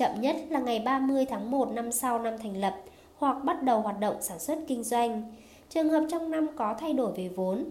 chậm 0.00 0.20
nhất 0.20 0.36
là 0.48 0.60
ngày 0.60 0.78
30 0.78 1.26
tháng 1.26 1.50
1 1.50 1.72
năm 1.72 1.92
sau 1.92 2.18
năm 2.18 2.34
thành 2.42 2.56
lập 2.56 2.76
hoặc 3.16 3.44
bắt 3.44 3.62
đầu 3.62 3.80
hoạt 3.80 4.00
động 4.00 4.14
sản 4.20 4.38
xuất 4.38 4.58
kinh 4.68 4.84
doanh. 4.84 5.34
Trường 5.68 5.88
hợp 5.88 6.06
trong 6.10 6.30
năm 6.30 6.46
có 6.56 6.74
thay 6.80 6.92
đổi 6.92 7.12
về 7.12 7.28
vốn 7.28 7.64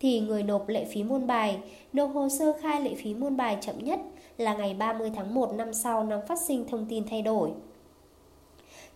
thì 0.00 0.20
người 0.20 0.42
nộp 0.42 0.68
lệ 0.68 0.84
phí 0.84 1.02
môn 1.02 1.26
bài 1.26 1.58
nộp 1.92 2.14
hồ 2.14 2.28
sơ 2.28 2.52
khai 2.60 2.80
lệ 2.80 2.94
phí 2.94 3.14
môn 3.14 3.36
bài 3.36 3.58
chậm 3.60 3.78
nhất 3.78 4.00
là 4.38 4.54
ngày 4.54 4.74
30 4.74 5.12
tháng 5.16 5.34
1 5.34 5.52
năm 5.54 5.74
sau 5.74 6.04
năm 6.04 6.20
phát 6.28 6.38
sinh 6.40 6.64
thông 6.68 6.86
tin 6.88 7.04
thay 7.10 7.22
đổi. 7.22 7.50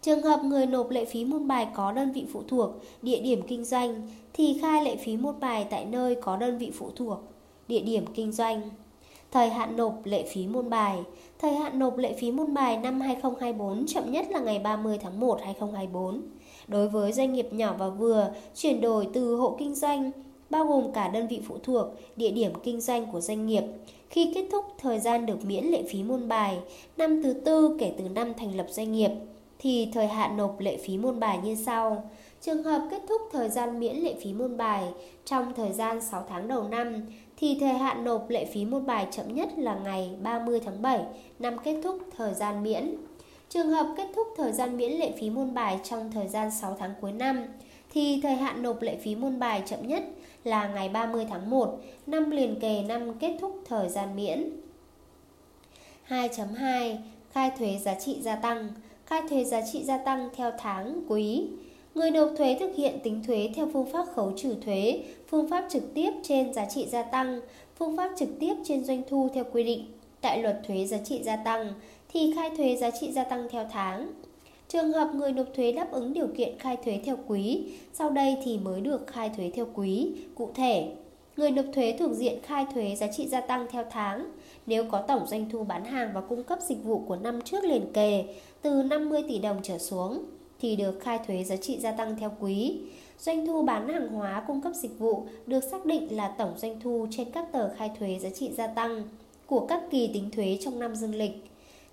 Trường 0.03 0.23
hợp 0.23 0.45
người 0.45 0.67
nộp 0.67 0.91
lệ 0.91 1.05
phí 1.05 1.25
môn 1.25 1.49
bài 1.49 1.69
có 1.75 1.93
đơn 1.93 2.13
vị 2.13 2.27
phụ 2.33 2.43
thuộc, 2.49 2.71
địa 3.03 3.21
điểm 3.21 3.43
kinh 3.49 3.65
doanh 3.65 4.09
thì 4.33 4.59
khai 4.63 4.85
lệ 4.85 4.97
phí 4.97 5.17
môn 5.17 5.41
bài 5.41 5.67
tại 5.71 5.85
nơi 5.85 6.15
có 6.15 6.37
đơn 6.37 6.59
vị 6.59 6.73
phụ 6.75 6.91
thuộc, 6.97 7.19
địa 7.69 7.81
điểm 7.81 8.05
kinh 8.15 8.33
doanh. 8.33 8.71
Thời 9.33 9.51
hạn 9.51 9.77
nộp 9.77 10.01
lệ 10.05 10.25
phí 10.33 10.47
môn 10.47 10.71
bài 10.71 10.99
Thời 11.39 11.53
hạn 11.55 11.79
nộp 11.79 11.99
lệ 11.99 12.13
phí 12.13 12.31
môn 12.31 12.55
bài 12.55 12.77
năm 12.77 13.01
2024 13.01 13.87
chậm 13.87 14.13
nhất 14.13 14.27
là 14.31 14.41
ngày 14.41 14.59
30 14.59 14.99
tháng 15.03 15.21
1 15.21 15.41
2024. 15.43 16.23
Đối 16.69 16.89
với 16.89 17.13
doanh 17.13 17.33
nghiệp 17.33 17.49
nhỏ 17.53 17.75
và 17.79 17.89
vừa, 17.89 18.31
chuyển 18.55 18.81
đổi 18.81 19.09
từ 19.13 19.37
hộ 19.37 19.57
kinh 19.59 19.75
doanh, 19.75 20.11
bao 20.51 20.65
gồm 20.65 20.93
cả 20.93 21.09
đơn 21.09 21.27
vị 21.29 21.41
phụ 21.49 21.59
thuộc, 21.63 21.87
địa 22.17 22.31
điểm 22.31 22.53
kinh 22.63 22.81
doanh 22.81 23.13
của 23.13 23.21
doanh 23.21 23.47
nghiệp, 23.47 23.63
khi 24.11 24.33
kết 24.35 24.49
thúc 24.53 24.65
thời 24.79 25.01
gian 25.01 25.27
được 25.27 25.45
miễn 25.45 25.65
lệ 25.65 25.83
phí 25.91 26.03
môn 26.03 26.29
bài, 26.29 26.59
năm 26.97 27.23
thứ 27.23 27.33
tư 27.33 27.77
kể 27.81 27.93
từ 27.99 28.09
năm 28.09 28.33
thành 28.35 28.57
lập 28.57 28.67
doanh 28.71 28.93
nghiệp, 28.93 29.11
thì 29.59 29.89
thời 29.93 30.07
hạn 30.07 30.37
nộp 30.37 30.61
lệ 30.61 30.77
phí 30.77 30.99
môn 30.99 31.21
bài 31.21 31.39
như 31.45 31.55
sau. 31.55 32.11
Trường 32.41 32.63
hợp 32.63 32.89
kết 32.91 33.03
thúc 33.09 33.23
thời 33.33 33.49
gian 33.49 33.81
miễn 33.81 33.97
lệ 33.97 34.15
phí 34.23 34.33
môn 34.33 34.57
bài 34.57 34.85
trong 35.25 35.53
thời 35.57 35.73
gian 35.73 36.01
6 36.01 36.25
tháng 36.29 36.49
đầu 36.49 36.69
năm 36.69 37.03
thì 37.37 37.57
thời 37.61 37.75
hạn 37.75 38.05
nộp 38.05 38.31
lệ 38.31 38.45
phí 38.45 38.65
môn 38.65 38.87
bài 38.87 39.07
chậm 39.11 39.35
nhất 39.35 39.49
là 39.57 39.79
ngày 39.85 40.11
30 40.23 40.61
tháng 40.65 40.83
7 40.83 41.01
năm 41.39 41.57
kết 41.65 41.81
thúc 41.85 41.99
thời 42.17 42.35
gian 42.35 42.63
miễn. 42.63 42.95
Trường 43.49 43.71
hợp 43.71 43.87
kết 43.97 44.07
thúc 44.17 44.27
thời 44.37 44.53
gian 44.53 44.77
miễn 44.77 44.93
lệ 44.93 45.13
phí 45.21 45.31
môn 45.31 45.55
bài 45.55 45.81
trong 45.85 46.13
thời 46.13 46.29
gian 46.29 46.51
6 46.51 46.77
tháng 46.79 46.95
cuối 47.01 47.13
năm 47.13 47.45
thì 47.91 48.21
thời 48.23 48.35
hạn 48.35 48.63
nộp 48.63 48.83
lệ 48.83 48.97
phí 48.97 49.15
môn 49.15 49.39
bài 49.39 49.63
chậm 49.67 49.89
nhất 49.89 50.03
là 50.45 50.69
ngày 50.69 50.89
30 50.89 51.27
tháng 51.31 51.51
1 51.51 51.79
năm 52.07 52.31
liền 52.31 52.61
kề 52.61 52.83
năm 52.83 53.19
kết 53.19 53.37
thúc 53.41 53.63
thời 53.65 53.89
gian 53.89 54.17
miễn. 54.17 54.51
2.2 56.09 56.97
Khai 57.33 57.51
thuế 57.59 57.79
giá 57.79 57.95
trị 57.95 58.19
gia 58.21 58.37
tăng 58.37 58.69
khai 59.07 59.23
thuế 59.31 59.45
giá 59.45 59.61
trị 59.73 59.85
gia 59.85 59.99
tăng 59.99 60.29
theo 60.37 60.53
tháng, 60.59 61.05
quý. 61.09 61.49
Người 61.97 62.11
nộp 62.11 62.31
thuế 62.37 62.57
thực 62.61 62.75
hiện 62.75 62.99
tính 63.03 63.23
thuế 63.27 63.51
theo 63.55 63.69
phương 63.73 63.87
pháp 63.87 64.07
khấu 64.15 64.33
trừ 64.37 64.55
thuế, 64.65 65.05
phương 65.29 65.49
pháp 65.49 65.67
trực 65.71 65.95
tiếp 65.95 66.11
trên 66.23 66.55
giá 66.55 66.65
trị 66.65 66.87
gia 66.91 67.03
tăng, 67.03 67.41
phương 67.79 67.97
pháp 67.97 68.13
trực 68.17 68.29
tiếp 68.41 68.55
trên 68.65 68.85
doanh 68.85 69.03
thu 69.09 69.29
theo 69.35 69.45
quy 69.53 69.65
định 69.65 69.87
tại 70.21 70.43
luật 70.43 70.61
thuế 70.67 70.85
giá 70.85 70.99
trị 70.99 71.23
gia 71.23 71.37
tăng 71.37 71.73
thì 72.09 72.33
khai 72.35 72.51
thuế 72.57 72.77
giá 72.77 72.91
trị 72.91 73.13
gia 73.13 73.25
tăng 73.25 73.49
theo 73.51 73.67
tháng. 73.73 74.13
Trường 74.69 74.93
hợp 74.93 75.11
người 75.15 75.33
nộp 75.33 75.47
thuế 75.55 75.73
đáp 75.73 75.93
ứng 75.93 76.13
điều 76.13 76.27
kiện 76.37 76.59
khai 76.59 76.77
thuế 76.85 77.01
theo 77.05 77.17
quý, 77.27 77.65
sau 77.93 78.11
đây 78.11 78.37
thì 78.45 78.59
mới 78.59 78.81
được 78.81 79.07
khai 79.07 79.31
thuế 79.37 79.51
theo 79.55 79.67
quý. 79.75 80.13
Cụ 80.35 80.51
thể, 80.55 80.89
người 81.37 81.51
nộp 81.51 81.67
thuế 81.75 81.97
thuộc 81.99 82.13
diện 82.13 82.39
khai 82.43 82.67
thuế 82.75 82.95
giá 82.95 83.07
trị 83.07 83.29
gia 83.29 83.41
tăng 83.41 83.67
theo 83.71 83.85
tháng 83.91 84.33
nếu 84.67 84.85
có 84.91 85.03
tổng 85.03 85.27
doanh 85.27 85.51
thu 85.51 85.65
bán 85.65 85.85
hàng 85.85 86.11
và 86.15 86.21
cung 86.21 86.43
cấp 86.43 86.59
dịch 86.69 86.85
vụ 86.85 87.03
của 87.09 87.17
năm 87.17 87.41
trước 87.41 87.65
liền 87.65 87.93
kề 87.93 88.25
từ 88.63 88.83
50 88.83 89.23
tỷ 89.29 89.39
đồng 89.39 89.61
trở 89.63 89.79
xuống 89.79 90.25
thì 90.61 90.77
được 90.77 91.01
khai 91.01 91.19
thuế 91.27 91.45
giá 91.45 91.57
trị 91.57 91.79
gia 91.81 91.93
tăng 91.93 92.17
theo 92.17 92.33
quý. 92.41 92.79
Doanh 93.19 93.47
thu 93.47 93.63
bán 93.63 93.89
hàng 93.89 94.09
hóa 94.09 94.45
cung 94.47 94.61
cấp 94.61 94.73
dịch 94.75 94.99
vụ 94.99 95.27
được 95.47 95.65
xác 95.65 95.87
định 95.87 96.17
là 96.17 96.29
tổng 96.29 96.53
doanh 96.57 96.81
thu 96.81 97.07
trên 97.11 97.31
các 97.31 97.53
tờ 97.53 97.75
khai 97.75 97.91
thuế 97.99 98.19
giá 98.19 98.31
trị 98.31 98.51
gia 98.57 98.67
tăng 98.67 99.03
của 99.47 99.67
các 99.67 99.83
kỳ 99.91 100.11
tính 100.15 100.31
thuế 100.31 100.59
trong 100.61 100.79
năm 100.79 100.95
dương 100.95 101.15
lịch. 101.15 101.45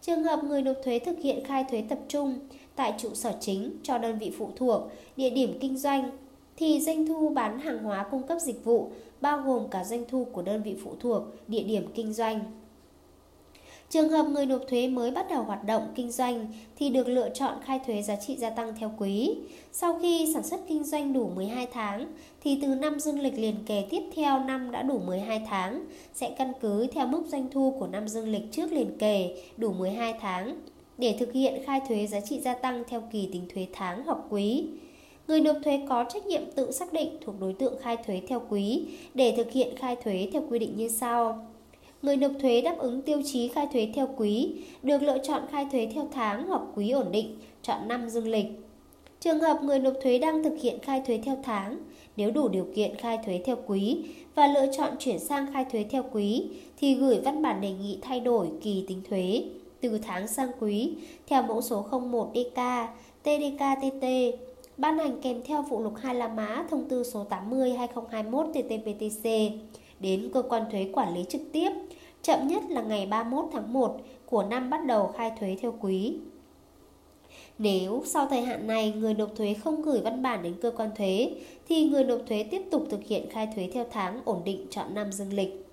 Trường 0.02 0.24
hợp 0.24 0.44
người 0.44 0.62
nộp 0.62 0.78
thuế 0.84 1.00
thực 1.00 1.20
hiện 1.20 1.44
khai 1.46 1.66
thuế 1.72 1.84
tập 1.90 2.00
trung 2.08 2.40
tại 2.76 2.94
trụ 2.98 3.10
sở 3.14 3.34
chính 3.40 3.78
cho 3.84 3.98
đơn 3.98 4.20
vị 4.20 4.32
phụ 4.38 4.50
thuộc, 4.56 4.82
địa 5.18 5.30
điểm 5.30 5.58
kinh 5.60 5.78
doanh 5.78 6.10
thì 6.58 6.80
doanh 6.80 7.08
thu 7.08 7.30
bán 7.30 7.60
hàng 7.60 7.84
hóa 7.84 8.06
cung 8.12 8.24
cấp 8.24 8.38
dịch 8.42 8.66
vụ 8.66 8.92
bao 9.22 9.42
gồm 9.42 9.68
cả 9.68 9.84
doanh 9.84 10.04
thu 10.08 10.26
của 10.32 10.42
đơn 10.42 10.64
vị 10.64 10.76
phụ 10.84 10.92
thuộc, 11.00 11.24
địa 11.48 11.64
điểm 11.64 11.86
kinh 11.96 12.14
doanh. 12.14 12.40
Trường 13.94 14.10
hợp 14.10 14.24
người 14.24 14.46
nộp 14.46 14.62
thuế 14.70 14.88
mới 14.88 15.12
bắt 15.12 15.26
đầu 15.30 15.44
hoạt 15.44 15.64
động 15.64 15.88
kinh 15.96 16.12
doanh 16.12 16.48
thì 16.76 16.90
được 16.90 17.08
lựa 17.08 17.30
chọn 17.30 17.58
khai 17.66 17.80
thuế 17.86 18.02
giá 18.02 18.16
trị 18.16 18.38
gia 18.38 18.50
tăng 18.50 18.74
theo 18.80 18.92
quý. 18.98 19.36
Sau 19.72 20.00
khi 20.02 20.32
sản 20.34 20.44
xuất 20.44 20.60
kinh 20.68 20.84
doanh 20.84 21.14
đủ 21.14 21.30
12 21.36 21.68
tháng, 21.74 22.14
thì 22.44 22.60
từ 22.62 22.68
năm 22.68 23.00
dương 23.00 23.20
lịch 23.20 23.40
liền 23.40 23.56
kề 23.66 23.86
tiếp 23.90 24.02
theo 24.16 24.40
năm 24.40 24.72
đã 24.72 24.82
đủ 24.82 25.00
12 25.00 25.42
tháng, 25.50 25.86
sẽ 26.14 26.36
căn 26.38 26.52
cứ 26.62 26.88
theo 26.88 27.08
mức 27.08 27.24
doanh 27.28 27.48
thu 27.52 27.76
của 27.80 27.88
năm 27.88 28.08
dương 28.08 28.30
lịch 28.30 28.52
trước 28.52 28.72
liền 28.72 28.98
kề 28.98 29.36
đủ 29.58 29.74
12 29.74 30.14
tháng 30.22 30.56
để 30.98 31.16
thực 31.20 31.34
hiện 31.34 31.64
khai 31.66 31.82
thuế 31.88 32.08
giá 32.08 32.20
trị 32.20 32.40
gia 32.40 32.54
tăng 32.54 32.84
theo 32.88 33.04
kỳ 33.12 33.30
tính 33.34 33.46
thuế 33.54 33.68
tháng 33.74 34.02
hoặc 34.06 34.18
quý. 34.30 34.66
Người 35.28 35.42
nộp 35.42 35.58
thuế 35.64 35.80
có 35.90 36.06
trách 36.14 36.26
nhiệm 36.26 36.52
tự 36.56 36.72
xác 36.72 36.94
định 36.94 37.18
thuộc 37.26 37.36
đối 37.40 37.54
tượng 37.54 37.74
khai 37.82 37.98
thuế 37.98 38.22
theo 38.28 38.42
quý 38.50 38.86
để 39.14 39.34
thực 39.38 39.52
hiện 39.52 39.76
khai 39.78 39.96
thuế 39.96 40.30
theo 40.34 40.44
quy 40.50 40.60
định 40.60 40.78
như 40.78 40.88
sau. 40.88 41.53
Người 42.04 42.18
nộp 42.18 42.32
thuế 42.42 42.62
đáp 42.62 42.76
ứng 42.78 43.02
tiêu 43.02 43.22
chí 43.26 43.48
khai 43.48 43.68
thuế 43.74 43.90
theo 43.96 44.10
quý 44.18 44.54
được 44.84 45.02
lựa 45.02 45.18
chọn 45.18 45.42
khai 45.52 45.68
thuế 45.72 45.88
theo 45.94 46.08
tháng 46.12 46.48
hoặc 46.48 46.62
quý 46.76 46.90
ổn 46.92 47.12
định, 47.12 47.38
chọn 47.62 47.88
năm 47.88 48.10
dương 48.10 48.28
lịch. 48.28 48.46
Trường 49.20 49.40
hợp 49.40 49.64
người 49.64 49.80
nộp 49.80 49.94
thuế 50.04 50.20
đang 50.20 50.44
thực 50.44 50.54
hiện 50.62 50.80
khai 50.82 51.02
thuế 51.08 51.20
theo 51.26 51.38
tháng, 51.44 51.78
nếu 52.18 52.32
đủ 52.32 52.48
điều 52.48 52.68
kiện 52.76 52.96
khai 52.96 53.20
thuế 53.26 53.42
theo 53.46 53.58
quý 53.68 54.06
và 54.36 54.48
lựa 54.48 54.66
chọn 54.78 54.92
chuyển 55.00 55.20
sang 55.20 55.54
khai 55.54 55.66
thuế 55.72 55.86
theo 55.90 56.04
quý 56.12 56.48
thì 56.78 56.96
gửi 56.96 57.20
văn 57.20 57.42
bản 57.42 57.62
đề 57.62 57.72
nghị 57.72 57.98
thay 58.02 58.20
đổi 58.20 58.48
kỳ 58.62 58.86
tính 58.88 59.02
thuế 59.10 59.44
từ 59.82 59.98
tháng 59.98 60.28
sang 60.28 60.52
quý 60.60 60.94
theo 61.28 61.44
mẫu 61.44 61.62
số 61.62 61.86
01 62.12 62.32
DK, 62.36 62.62
TDKTT 63.24 64.06
ban 64.78 64.98
hành 64.98 65.22
kèm 65.22 65.42
theo 65.46 65.66
phụ 65.70 65.84
lục 65.84 65.94
2 66.02 66.16
La 66.16 66.28
Mã 66.28 66.66
thông 66.70 66.90
tư 66.90 67.04
số 67.04 67.24
80 67.24 67.74
2021 67.74 68.48
TT-BTC 68.56 69.52
đến 70.04 70.30
cơ 70.34 70.42
quan 70.42 70.64
thuế 70.72 70.90
quản 70.94 71.14
lý 71.14 71.26
trực 71.30 71.42
tiếp 71.52 71.70
chậm 72.22 72.48
nhất 72.48 72.64
là 72.70 72.82
ngày 72.82 73.06
31 73.06 73.46
tháng 73.54 73.74
1 73.74 73.98
của 74.26 74.44
năm 74.44 74.70
bắt 74.70 74.86
đầu 74.86 75.08
khai 75.08 75.32
thuế 75.40 75.58
theo 75.62 75.74
quý. 75.82 76.16
Nếu 77.58 78.02
sau 78.06 78.28
thời 78.30 78.42
hạn 78.42 78.68
này 78.68 78.92
người 78.92 79.14
nộp 79.14 79.36
thuế 79.36 79.54
không 79.54 79.82
gửi 79.82 80.02
văn 80.02 80.22
bản 80.22 80.44
đến 80.44 80.54
cơ 80.62 80.72
quan 80.72 80.90
thuế 80.98 81.32
thì 81.68 81.84
người 81.84 82.04
nộp 82.04 82.20
thuế 82.28 82.44
tiếp 82.44 82.62
tục 82.72 82.88
thực 82.90 83.04
hiện 83.08 83.30
khai 83.30 83.48
thuế 83.56 83.70
theo 83.74 83.86
tháng 83.92 84.22
ổn 84.26 84.42
định 84.46 84.68
chọn 84.70 84.94
năm 84.94 85.12
dương 85.12 85.34
lịch. 85.34 85.66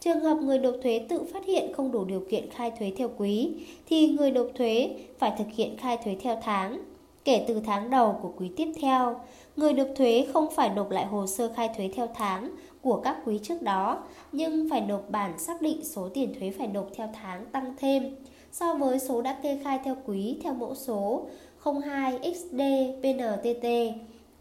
Trường 0.00 0.20
hợp 0.20 0.34
người 0.34 0.58
nộp 0.58 0.74
thuế 0.82 1.06
tự 1.08 1.22
phát 1.32 1.46
hiện 1.46 1.72
không 1.72 1.92
đủ 1.92 2.04
điều 2.04 2.24
kiện 2.30 2.50
khai 2.50 2.70
thuế 2.78 2.92
theo 2.96 3.10
quý 3.16 3.50
thì 3.88 4.08
người 4.08 4.30
nộp 4.30 4.46
thuế 4.54 4.90
phải 5.18 5.32
thực 5.38 5.46
hiện 5.56 5.76
khai 5.76 5.98
thuế 6.04 6.16
theo 6.20 6.40
tháng. 6.42 6.82
Kể 7.24 7.44
từ 7.48 7.60
tháng 7.66 7.90
đầu 7.90 8.18
của 8.22 8.32
quý 8.36 8.50
tiếp 8.56 8.72
theo, 8.80 9.20
người 9.56 9.72
nộp 9.72 9.88
thuế 9.96 10.26
không 10.32 10.46
phải 10.50 10.70
nộp 10.70 10.90
lại 10.90 11.06
hồ 11.06 11.26
sơ 11.26 11.52
khai 11.56 11.70
thuế 11.76 11.90
theo 11.94 12.08
tháng 12.14 12.50
của 12.86 13.00
các 13.00 13.16
quý 13.24 13.40
trước 13.42 13.62
đó, 13.62 14.04
nhưng 14.32 14.70
phải 14.70 14.80
nộp 14.80 15.10
bản 15.10 15.38
xác 15.38 15.62
định 15.62 15.84
số 15.84 16.08
tiền 16.14 16.34
thuế 16.38 16.50
phải 16.58 16.66
nộp 16.66 16.88
theo 16.96 17.08
tháng 17.14 17.46
tăng 17.46 17.74
thêm 17.78 18.16
so 18.52 18.74
với 18.74 18.98
số 18.98 19.22
đã 19.22 19.38
kê 19.42 19.58
khai 19.64 19.80
theo 19.84 19.96
quý 20.04 20.38
theo 20.42 20.54
mẫu 20.54 20.74
số 20.74 21.26
02 21.84 22.34
XD 22.34 22.60
PNTT 23.00 23.66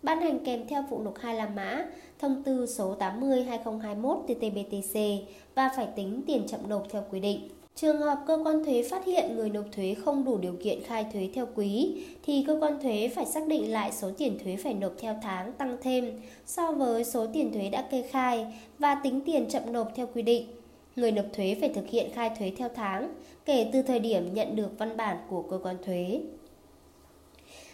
ban 0.03 0.21
hành 0.21 0.39
kèm 0.45 0.67
theo 0.67 0.83
phụ 0.89 1.03
lục 1.03 1.13
2 1.21 1.35
La 1.35 1.49
Mã, 1.55 1.85
thông 2.19 2.43
tư 2.43 2.65
số 2.65 2.93
80 2.93 3.43
2021 3.43 4.17
TT-BTC 4.27 5.19
và 5.55 5.71
phải 5.75 5.87
tính 5.95 6.21
tiền 6.27 6.47
chậm 6.47 6.59
nộp 6.69 6.83
theo 6.89 7.03
quy 7.11 7.19
định. 7.19 7.49
Trường 7.75 8.01
hợp 8.01 8.17
cơ 8.27 8.39
quan 8.45 8.65
thuế 8.65 8.83
phát 8.89 9.05
hiện 9.05 9.35
người 9.35 9.49
nộp 9.49 9.65
thuế 9.71 9.95
không 10.05 10.25
đủ 10.25 10.37
điều 10.37 10.55
kiện 10.63 10.83
khai 10.83 11.05
thuế 11.13 11.29
theo 11.33 11.47
quý 11.55 12.03
thì 12.23 12.43
cơ 12.47 12.57
quan 12.61 12.79
thuế 12.81 13.11
phải 13.15 13.25
xác 13.25 13.47
định 13.47 13.71
lại 13.71 13.91
số 13.91 14.11
tiền 14.17 14.39
thuế 14.43 14.55
phải 14.55 14.73
nộp 14.73 14.93
theo 14.99 15.15
tháng 15.23 15.53
tăng 15.53 15.77
thêm 15.81 16.21
so 16.45 16.71
với 16.71 17.03
số 17.03 17.27
tiền 17.33 17.53
thuế 17.53 17.69
đã 17.69 17.81
kê 17.91 18.01
khai 18.01 18.45
và 18.79 18.95
tính 18.95 19.21
tiền 19.25 19.45
chậm 19.49 19.73
nộp 19.73 19.91
theo 19.95 20.07
quy 20.13 20.21
định. 20.21 20.47
Người 20.95 21.11
nộp 21.11 21.25
thuế 21.33 21.57
phải 21.59 21.69
thực 21.69 21.89
hiện 21.89 22.09
khai 22.13 22.31
thuế 22.39 22.51
theo 22.57 22.69
tháng 22.75 23.13
kể 23.45 23.69
từ 23.73 23.81
thời 23.81 23.99
điểm 23.99 24.33
nhận 24.33 24.55
được 24.55 24.69
văn 24.77 24.97
bản 24.97 25.17
của 25.29 25.41
cơ 25.41 25.59
quan 25.63 25.75
thuế. 25.85 26.21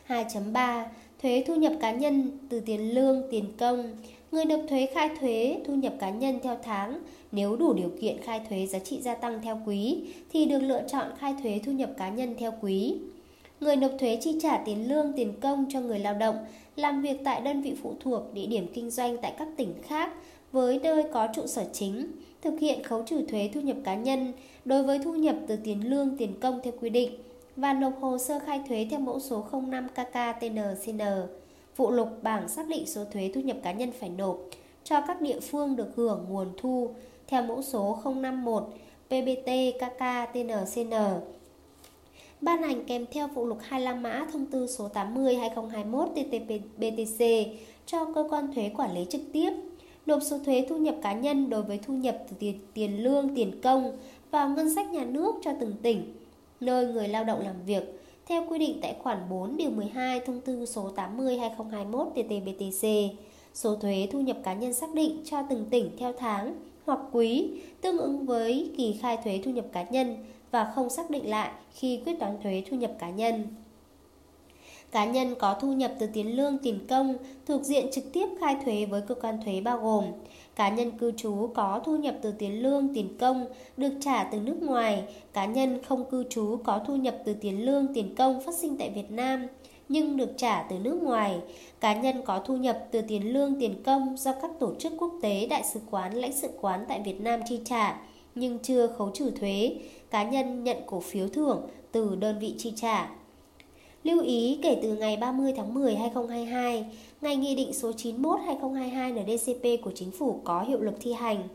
2.3 0.08 0.86
Thuế 1.22 1.44
thu 1.48 1.56
nhập 1.56 1.74
cá 1.82 1.92
nhân 1.92 2.38
từ 2.50 2.60
tiền 2.60 2.96
lương, 2.96 3.24
tiền 3.32 3.46
công 3.58 3.96
Người 4.32 4.46
nộp 4.46 4.60
thuế 4.70 4.86
khai 4.94 5.10
thuế 5.20 5.58
thu 5.66 5.74
nhập 5.74 5.94
cá 6.00 6.10
nhân 6.10 6.40
theo 6.44 6.58
tháng 6.64 7.00
nếu 7.32 7.56
đủ 7.56 7.74
điều 7.74 7.90
kiện 8.02 8.22
khai 8.22 8.42
thuế 8.50 8.68
giá 8.68 8.80
trị 8.80 9.02
gia 9.02 9.16
tăng 9.16 9.42
theo 9.44 9.62
quý 9.66 10.04
thì 10.34 10.46
được 10.46 10.60
lựa 10.60 10.84
chọn 10.88 11.06
khai 11.20 11.36
thuế 11.44 11.60
thu 11.66 11.72
nhập 11.72 11.90
cá 11.98 12.10
nhân 12.10 12.36
theo 12.40 12.54
quý. 12.62 12.96
Người 13.60 13.76
nộp 13.76 13.92
thuế 14.00 14.18
chi 14.22 14.38
trả 14.42 14.58
tiền 14.58 14.90
lương, 14.90 15.14
tiền 15.14 15.34
công 15.42 15.66
cho 15.70 15.82
người 15.82 16.00
lao 16.00 16.14
động 16.14 16.36
làm 16.76 17.02
việc 17.02 17.18
tại 17.24 17.42
đơn 17.42 17.62
vị 17.62 17.74
phụ 17.84 17.94
thuộc 18.00 18.34
địa 18.34 18.46
điểm 18.46 18.68
kinh 18.74 18.90
doanh 18.90 19.18
tại 19.18 19.34
các 19.38 19.48
tỉnh 19.58 19.74
khác 19.84 20.14
với 20.52 20.80
nơi 20.84 21.04
có 21.14 21.28
trụ 21.36 21.48
sở 21.48 21.66
chính, 21.74 22.12
thực 22.42 22.60
hiện 22.60 22.84
khấu 22.84 23.04
trừ 23.04 23.26
thuế 23.26 23.50
thu 23.54 23.62
nhập 23.62 23.78
cá 23.84 23.96
nhân 23.96 24.34
đối 24.66 24.84
với 24.84 25.00
thu 25.00 25.14
nhập 25.14 25.36
từ 25.48 25.56
tiền 25.56 25.90
lương, 25.90 26.18
tiền 26.18 26.34
công 26.40 26.60
theo 26.64 26.74
quy 26.82 26.90
định 26.90 27.12
và 27.56 27.74
nộp 27.74 27.94
hồ 28.02 28.18
sơ 28.18 28.40
khai 28.40 28.62
thuế 28.68 28.88
theo 28.92 29.00
mẫu 29.00 29.20
số 29.20 29.46
05 29.52 29.88
KKTNCN, 29.88 31.02
phụ 31.76 31.92
lục 31.92 32.10
bảng 32.22 32.50
xác 32.50 32.68
định 32.68 32.88
số 32.88 33.06
thuế 33.06 33.32
thu 33.34 33.42
nhập 33.42 33.58
cá 33.64 33.72
nhân 33.72 33.92
phải 34.00 34.10
nộp 34.10 34.38
cho 34.84 35.02
các 35.08 35.22
địa 35.22 35.40
phương 35.40 35.76
được 35.76 35.96
hưởng 35.96 36.26
nguồn 36.30 36.48
thu 36.58 36.94
theo 37.28 37.44
mẫu 37.44 37.62
số 37.62 38.00
051 38.06 38.64
PBT 39.08 39.50
KK 39.80 40.04
TNCN. 40.34 40.94
Ban 42.42 42.64
hành 42.64 42.86
kèm 42.86 43.06
theo 43.12 43.28
phụ 43.36 43.46
lục 43.46 43.58
25 43.62 44.04
mã 44.04 44.28
thông 44.34 44.46
tư 44.46 44.68
số 44.68 44.90
80/2021/TT-BTC 44.94 47.46
cho 47.86 48.06
cơ 48.16 48.28
quan 48.30 48.54
thuế 48.54 48.72
quản 48.78 48.94
lý 48.94 49.06
trực 49.10 49.22
tiếp 49.34 49.52
nộp 50.06 50.22
số 50.22 50.40
thuế 50.46 50.66
thu 50.70 50.78
nhập 50.78 50.96
cá 51.02 51.14
nhân 51.14 51.50
đối 51.50 51.62
với 51.62 51.78
thu 51.78 51.94
nhập 51.94 52.18
từ 52.30 52.36
tiền, 52.40 52.60
tiền 52.74 53.04
lương, 53.04 53.36
tiền 53.36 53.62
công 53.62 53.98
vào 54.32 54.50
ngân 54.50 54.76
sách 54.76 54.92
nhà 54.92 55.06
nước 55.06 55.36
cho 55.42 55.52
từng 55.60 55.74
tỉnh, 55.82 56.14
nơi 56.60 56.86
người 56.86 57.08
lao 57.08 57.24
động 57.24 57.40
làm 57.40 57.56
việc, 57.66 58.01
theo 58.32 58.44
quy 58.50 58.60
định 58.60 58.80
tại 58.82 58.96
khoản 59.00 59.18
4 59.30 59.58
điều 59.58 59.70
12 59.70 60.20
thông 60.20 60.42
tư 60.42 60.66
số 60.66 60.90
80 60.90 61.38
2021 61.38 62.08
TT-BTC. 62.16 63.10
Số 63.54 63.76
thuế 63.76 64.08
thu 64.12 64.22
nhập 64.22 64.38
cá 64.44 64.54
nhân 64.54 64.74
xác 64.74 64.94
định 64.94 65.22
cho 65.26 65.38
từng 65.50 65.66
tỉnh 65.70 65.92
theo 65.98 66.14
tháng 66.18 66.56
hoặc 66.86 67.00
quý 67.12 67.50
tương 67.82 67.98
ứng 67.98 68.26
với 68.26 68.72
kỳ 68.78 68.98
khai 69.02 69.18
thuế 69.24 69.42
thu 69.46 69.52
nhập 69.52 69.66
cá 69.72 69.84
nhân 69.84 70.16
và 70.52 70.72
không 70.76 70.90
xác 70.90 71.10
định 71.10 71.30
lại 71.30 71.52
khi 71.74 72.02
quyết 72.06 72.20
toán 72.20 72.42
thuế 72.44 72.64
thu 72.70 72.78
nhập 72.78 72.92
cá 73.00 73.10
nhân. 73.10 73.44
Cá 74.92 75.06
nhân 75.06 75.36
có 75.40 75.58
thu 75.62 75.74
nhập 75.74 75.92
từ 76.00 76.08
tiền 76.14 76.36
lương, 76.36 76.58
tiền 76.58 76.88
công 76.90 77.18
thuộc 77.46 77.64
diện 77.64 77.86
trực 77.92 78.14
tiếp 78.14 78.28
khai 78.40 78.56
thuế 78.66 78.86
với 78.86 79.02
cơ 79.02 79.16
quan 79.16 79.40
thuế 79.46 79.62
bao 79.62 79.78
gồm 79.78 80.06
cá 80.56 80.70
nhân 80.70 80.92
cư 80.92 81.12
trú 81.12 81.50
có 81.56 81.82
thu 81.86 81.98
nhập 81.98 82.16
từ 82.22 82.32
tiền 82.32 82.64
lương 82.64 82.94
tiền 82.94 83.18
công 83.20 83.46
được 83.78 83.94
trả 84.02 84.24
từ 84.24 84.40
nước 84.40 84.62
ngoài, 84.62 85.04
cá 85.34 85.46
nhân 85.46 85.84
không 85.84 86.10
cư 86.10 86.24
trú 86.30 86.58
có 86.64 86.80
thu 86.88 86.96
nhập 86.96 87.18
từ 87.26 87.34
tiền 87.34 87.66
lương 87.66 87.94
tiền 87.94 88.16
công 88.16 88.42
phát 88.46 88.56
sinh 88.56 88.78
tại 88.78 88.90
Việt 88.90 89.12
Nam 89.12 89.48
nhưng 89.90 90.18
được 90.18 90.30
trả 90.38 90.64
từ 90.70 90.80
nước 90.80 91.02
ngoài, 91.02 91.40
cá 91.80 91.94
nhân 91.94 92.22
có 92.26 92.40
thu 92.40 92.58
nhập 92.58 92.88
từ 92.92 93.02
tiền 93.02 93.34
lương 93.34 93.60
tiền 93.60 93.84
công 93.84 94.18
do 94.18 94.34
các 94.42 94.52
tổ 94.60 94.76
chức 94.80 94.94
quốc 94.98 95.14
tế, 95.22 95.48
đại 95.50 95.64
sứ 95.64 95.80
quán, 95.92 96.14
lãnh 96.14 96.34
sự 96.34 96.50
quán 96.62 96.86
tại 96.88 97.02
Việt 97.06 97.22
Nam 97.22 97.40
chi 97.50 97.60
trả 97.66 98.00
nhưng 98.36 98.60
chưa 98.60 98.88
khấu 98.88 99.12
trừ 99.14 99.32
thuế, 99.40 99.76
cá 100.12 100.24
nhân 100.24 100.64
nhận 100.64 100.78
cổ 100.86 101.00
phiếu 101.00 101.28
thưởng 101.28 101.62
từ 101.92 102.16
đơn 102.16 102.40
vị 102.40 102.56
chi 102.58 102.74
trả. 102.76 103.10
Lưu 104.04 104.22
ý 104.22 104.60
kể 104.64 104.80
từ 104.84 104.96
ngày 104.96 105.18
30 105.18 105.54
tháng 105.58 105.74
10 105.74 105.96
2022, 105.96 106.86
ngày 107.22 107.36
Nghị 107.36 107.56
định 107.56 107.74
số 107.74 107.92
91 107.92 108.40
2022 108.46 109.12
NDCP 109.12 109.84
của 109.84 109.92
Chính 109.96 110.12
phủ 110.12 110.42
có 110.44 110.62
hiệu 110.62 110.82
lực 110.82 110.94
thi 111.02 111.14
hành. 111.14 111.48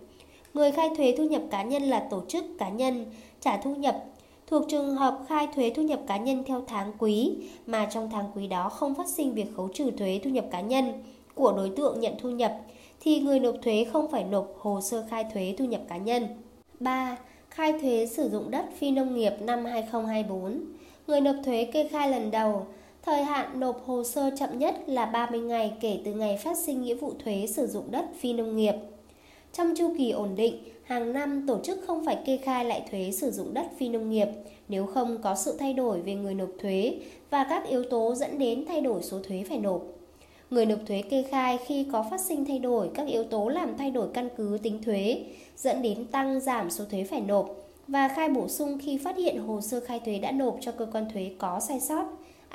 Người 0.55 0.73
khai 0.73 0.91
thuế 0.97 1.15
thu 1.19 1.25
nhập 1.25 1.43
cá 1.51 1.63
nhân 1.63 1.83
là 1.83 2.07
tổ 2.11 2.23
chức 2.29 2.45
cá 2.59 2.69
nhân 2.69 3.05
trả 3.41 3.57
thu 3.57 3.75
nhập 3.75 4.05
thuộc 4.47 4.63
trường 4.69 4.97
hợp 4.97 5.19
khai 5.29 5.49
thuế 5.55 5.71
thu 5.71 5.83
nhập 5.83 6.01
cá 6.07 6.17
nhân 6.17 6.43
theo 6.47 6.63
tháng 6.67 6.93
quý 6.99 7.37
mà 7.67 7.87
trong 7.87 8.11
tháng 8.11 8.31
quý 8.35 8.47
đó 8.47 8.69
không 8.69 8.95
phát 8.95 9.09
sinh 9.09 9.35
việc 9.35 9.47
khấu 9.57 9.69
trừ 9.75 9.91
thuế 9.91 10.21
thu 10.25 10.31
nhập 10.31 10.45
cá 10.51 10.61
nhân 10.61 10.93
của 11.35 11.53
đối 11.53 11.71
tượng 11.71 12.01
nhận 12.01 12.15
thu 12.19 12.31
nhập, 12.31 12.57
thì 13.01 13.21
người 13.21 13.41
nộp 13.41 13.55
thuế 13.63 13.85
không 13.93 14.11
phải 14.11 14.25
nộp 14.25 14.55
hồ 14.59 14.81
sơ 14.81 15.07
khai 15.11 15.25
thuế 15.33 15.55
thu 15.59 15.65
nhập 15.65 15.81
cá 15.89 15.97
nhân. 15.97 16.27
3. 16.81 17.17
Khai 17.51 17.73
thuế 17.81 18.07
sử 18.07 18.29
dụng 18.31 18.51
đất 18.51 18.65
phi 18.79 18.91
nông 18.91 19.15
nghiệp 19.15 19.33
năm 19.41 19.65
2024 19.65 20.61
người 21.07 21.21
nộp 21.21 21.37
thuế 21.45 21.65
kê 21.65 21.89
khai 21.89 22.11
lần 22.11 22.31
đầu. 22.31 22.67
Thời 23.07 23.25
hạn 23.25 23.61
nộp 23.61 23.87
hồ 23.87 24.05
sơ 24.05 24.31
chậm 24.39 24.59
nhất 24.59 24.75
là 24.87 25.07
30 25.07 25.41
ngày 25.41 25.73
kể 25.81 25.99
từ 26.05 26.13
ngày 26.13 26.39
phát 26.45 26.59
sinh 26.59 26.83
nghĩa 26.83 26.95
vụ 26.95 27.13
thuế 27.25 27.47
sử 27.47 27.67
dụng 27.67 27.91
đất 27.91 28.05
phi 28.19 28.33
nông 28.33 28.57
nghiệp. 28.57 28.75
Trong 29.53 29.75
chu 29.77 29.95
kỳ 29.99 30.11
ổn 30.11 30.37
định, 30.37 30.59
hàng 30.85 31.13
năm 31.13 31.47
tổ 31.47 31.59
chức 31.65 31.79
không 31.87 32.05
phải 32.05 32.19
kê 32.27 32.37
khai 32.37 32.65
lại 32.65 32.83
thuế 32.91 33.11
sử 33.13 33.31
dụng 33.31 33.55
đất 33.55 33.67
phi 33.79 33.89
nông 33.89 34.11
nghiệp 34.11 34.29
nếu 34.69 34.87
không 34.87 35.19
có 35.23 35.35
sự 35.35 35.57
thay 35.59 35.73
đổi 35.73 36.01
về 36.01 36.15
người 36.15 36.35
nộp 36.35 36.49
thuế 36.59 36.99
và 37.31 37.47
các 37.51 37.67
yếu 37.69 37.85
tố 37.91 38.15
dẫn 38.15 38.39
đến 38.39 38.65
thay 38.69 38.81
đổi 38.81 39.03
số 39.03 39.19
thuế 39.19 39.45
phải 39.49 39.59
nộp. 39.59 39.83
Người 40.51 40.67
nộp 40.67 40.79
thuế 40.87 41.03
kê 41.03 41.23
khai 41.31 41.59
khi 41.67 41.87
có 41.93 42.05
phát 42.11 42.21
sinh 42.21 42.45
thay 42.45 42.59
đổi 42.59 42.91
các 42.95 43.07
yếu 43.07 43.25
tố 43.25 43.49
làm 43.49 43.77
thay 43.79 43.91
đổi 43.91 44.09
căn 44.15 44.29
cứ 44.37 44.59
tính 44.63 44.83
thuế, 44.83 45.25
dẫn 45.57 45.83
đến 45.83 46.05
tăng 46.05 46.41
giảm 46.41 46.71
số 46.71 46.85
thuế 46.91 47.05
phải 47.05 47.21
nộp 47.21 47.57
và 47.89 48.09
khai 48.09 48.29
bổ 48.29 48.49
sung 48.49 48.79
khi 48.83 48.99
phát 48.99 49.17
hiện 49.17 49.39
hồ 49.39 49.61
sơ 49.61 49.81
khai 49.81 50.01
thuế 50.05 50.19
đã 50.19 50.33
nộp 50.33 50.57
cho 50.61 50.73
cơ 50.73 50.87
quan 50.93 51.07
thuế 51.13 51.31
có 51.39 51.61
sai 51.61 51.81
sót, 51.81 52.05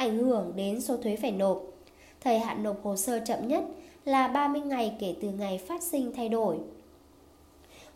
ảnh 0.01 0.17
hưởng 0.17 0.53
đến 0.55 0.81
số 0.81 0.97
thuế 0.97 1.15
phải 1.15 1.31
nộp. 1.31 1.63
Thời 2.21 2.39
hạn 2.39 2.63
nộp 2.63 2.83
hồ 2.83 2.95
sơ 2.95 3.19
chậm 3.25 3.47
nhất 3.47 3.63
là 4.05 4.27
30 4.27 4.61
ngày 4.61 4.93
kể 4.99 5.15
từ 5.21 5.29
ngày 5.29 5.57
phát 5.57 5.83
sinh 5.83 6.11
thay 6.15 6.29
đổi. 6.29 6.57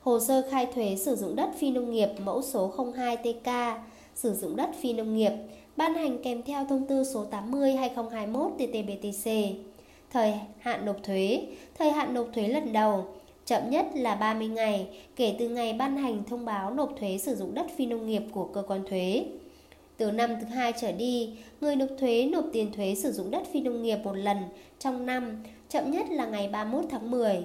Hồ 0.01 0.19
sơ 0.19 0.47
khai 0.51 0.65
thuế 0.65 0.95
sử 0.95 1.15
dụng 1.15 1.35
đất 1.35 1.49
phi 1.59 1.71
nông 1.71 1.91
nghiệp 1.91 2.09
mẫu 2.25 2.41
số 2.41 2.73
02TK 2.77 3.77
sử 4.15 4.33
dụng 4.33 4.55
đất 4.55 4.69
phi 4.81 4.93
nông 4.93 5.15
nghiệp 5.15 5.31
ban 5.77 5.93
hành 5.93 6.23
kèm 6.23 6.43
theo 6.43 6.65
thông 6.65 6.87
tư 6.87 7.03
số 7.03 7.25
80/2021 7.31 8.57
TT-BTC. 8.57 9.53
Thời 10.11 10.33
hạn 10.59 10.85
nộp 10.85 11.03
thuế, 11.03 11.47
thời 11.77 11.91
hạn 11.91 12.13
nộp 12.13 12.27
thuế 12.33 12.47
lần 12.47 12.73
đầu 12.73 13.05
chậm 13.45 13.69
nhất 13.69 13.85
là 13.95 14.15
30 14.15 14.47
ngày 14.47 14.87
kể 15.15 15.35
từ 15.39 15.49
ngày 15.49 15.73
ban 15.73 15.97
hành 15.97 16.23
thông 16.29 16.45
báo 16.45 16.73
nộp 16.73 16.93
thuế 16.99 17.17
sử 17.17 17.35
dụng 17.35 17.53
đất 17.53 17.65
phi 17.77 17.85
nông 17.85 18.07
nghiệp 18.07 18.23
của 18.31 18.45
cơ 18.45 18.63
quan 18.67 18.83
thuế. 18.89 19.25
Từ 19.97 20.11
năm 20.11 20.35
thứ 20.41 20.45
hai 20.45 20.73
trở 20.81 20.91
đi, 20.91 21.29
người 21.61 21.75
nộp 21.75 21.89
thuế 21.99 22.29
nộp 22.31 22.45
tiền 22.53 22.71
thuế 22.71 22.95
sử 22.95 23.11
dụng 23.11 23.31
đất 23.31 23.43
phi 23.53 23.61
nông 23.61 23.83
nghiệp 23.83 23.97
một 24.03 24.13
lần 24.13 24.37
trong 24.79 25.05
năm, 25.05 25.43
chậm 25.69 25.91
nhất 25.91 26.05
là 26.09 26.25
ngày 26.25 26.47
31 26.47 26.85
tháng 26.89 27.11
10. 27.11 27.43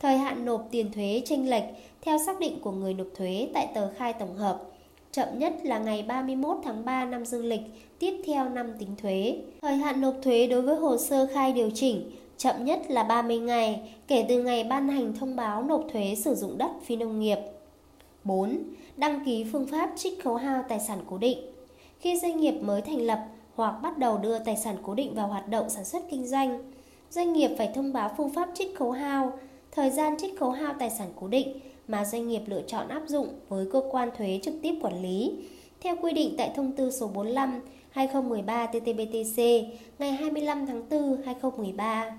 Thời 0.00 0.18
hạn 0.18 0.44
nộp 0.44 0.68
tiền 0.70 0.92
thuế 0.92 1.22
chênh 1.24 1.50
lệch 1.50 1.64
theo 2.02 2.18
xác 2.26 2.40
định 2.40 2.60
của 2.60 2.72
người 2.72 2.94
nộp 2.94 3.06
thuế 3.16 3.48
tại 3.54 3.68
tờ 3.74 3.90
khai 3.94 4.12
tổng 4.12 4.36
hợp, 4.36 4.62
chậm 5.12 5.28
nhất 5.38 5.52
là 5.62 5.78
ngày 5.78 6.02
31 6.02 6.56
tháng 6.64 6.84
3 6.84 7.04
năm 7.04 7.26
dương 7.26 7.44
lịch, 7.44 7.60
tiếp 7.98 8.22
theo 8.26 8.48
năm 8.48 8.72
tính 8.78 8.96
thuế. 9.02 9.36
Thời 9.62 9.76
hạn 9.76 10.00
nộp 10.00 10.14
thuế 10.22 10.46
đối 10.46 10.62
với 10.62 10.76
hồ 10.76 10.96
sơ 10.96 11.26
khai 11.26 11.52
điều 11.52 11.70
chỉnh, 11.74 12.10
chậm 12.36 12.64
nhất 12.64 12.80
là 12.88 13.02
30 13.02 13.38
ngày 13.38 13.80
kể 14.08 14.26
từ 14.28 14.42
ngày 14.42 14.64
ban 14.64 14.88
hành 14.88 15.14
thông 15.14 15.36
báo 15.36 15.62
nộp 15.62 15.84
thuế 15.92 16.14
sử 16.14 16.34
dụng 16.34 16.58
đất 16.58 16.70
phi 16.84 16.96
nông 16.96 17.20
nghiệp. 17.20 17.38
4. 18.24 18.58
Đăng 18.96 19.24
ký 19.24 19.44
phương 19.52 19.66
pháp 19.66 19.90
trích 19.96 20.22
khấu 20.22 20.36
hao 20.36 20.64
tài 20.68 20.80
sản 20.80 20.98
cố 21.10 21.18
định. 21.18 21.38
Khi 22.02 22.18
doanh 22.18 22.40
nghiệp 22.40 22.52
mới 22.52 22.80
thành 22.82 23.00
lập 23.00 23.18
hoặc 23.54 23.70
bắt 23.82 23.98
đầu 23.98 24.18
đưa 24.18 24.38
tài 24.38 24.56
sản 24.56 24.76
cố 24.82 24.94
định 24.94 25.14
vào 25.14 25.26
hoạt 25.28 25.48
động 25.48 25.70
sản 25.70 25.84
xuất 25.84 26.02
kinh 26.10 26.26
doanh, 26.26 26.72
doanh 27.10 27.32
nghiệp 27.32 27.50
phải 27.58 27.70
thông 27.74 27.92
báo 27.92 28.10
phương 28.16 28.30
pháp 28.30 28.48
trích 28.54 28.76
khấu 28.76 28.90
hao, 28.90 29.38
thời 29.70 29.90
gian 29.90 30.16
trích 30.18 30.38
khấu 30.38 30.50
hao 30.50 30.74
tài 30.78 30.90
sản 30.90 31.08
cố 31.20 31.28
định 31.28 31.60
mà 31.88 32.04
doanh 32.04 32.28
nghiệp 32.28 32.42
lựa 32.46 32.62
chọn 32.66 32.88
áp 32.88 33.02
dụng 33.06 33.28
với 33.48 33.66
cơ 33.72 33.82
quan 33.90 34.10
thuế 34.18 34.40
trực 34.42 34.54
tiếp 34.62 34.74
quản 34.82 35.02
lý 35.02 35.32
theo 35.80 35.96
quy 36.02 36.12
định 36.12 36.34
tại 36.38 36.52
thông 36.56 36.72
tư 36.72 36.90
số 36.90 37.08
45 37.08 37.60
2013 37.90 38.66
TTBTC 38.66 39.38
ngày 39.98 40.12
25 40.12 40.66
tháng 40.66 40.88
4 40.90 41.22
2013. 41.24 42.16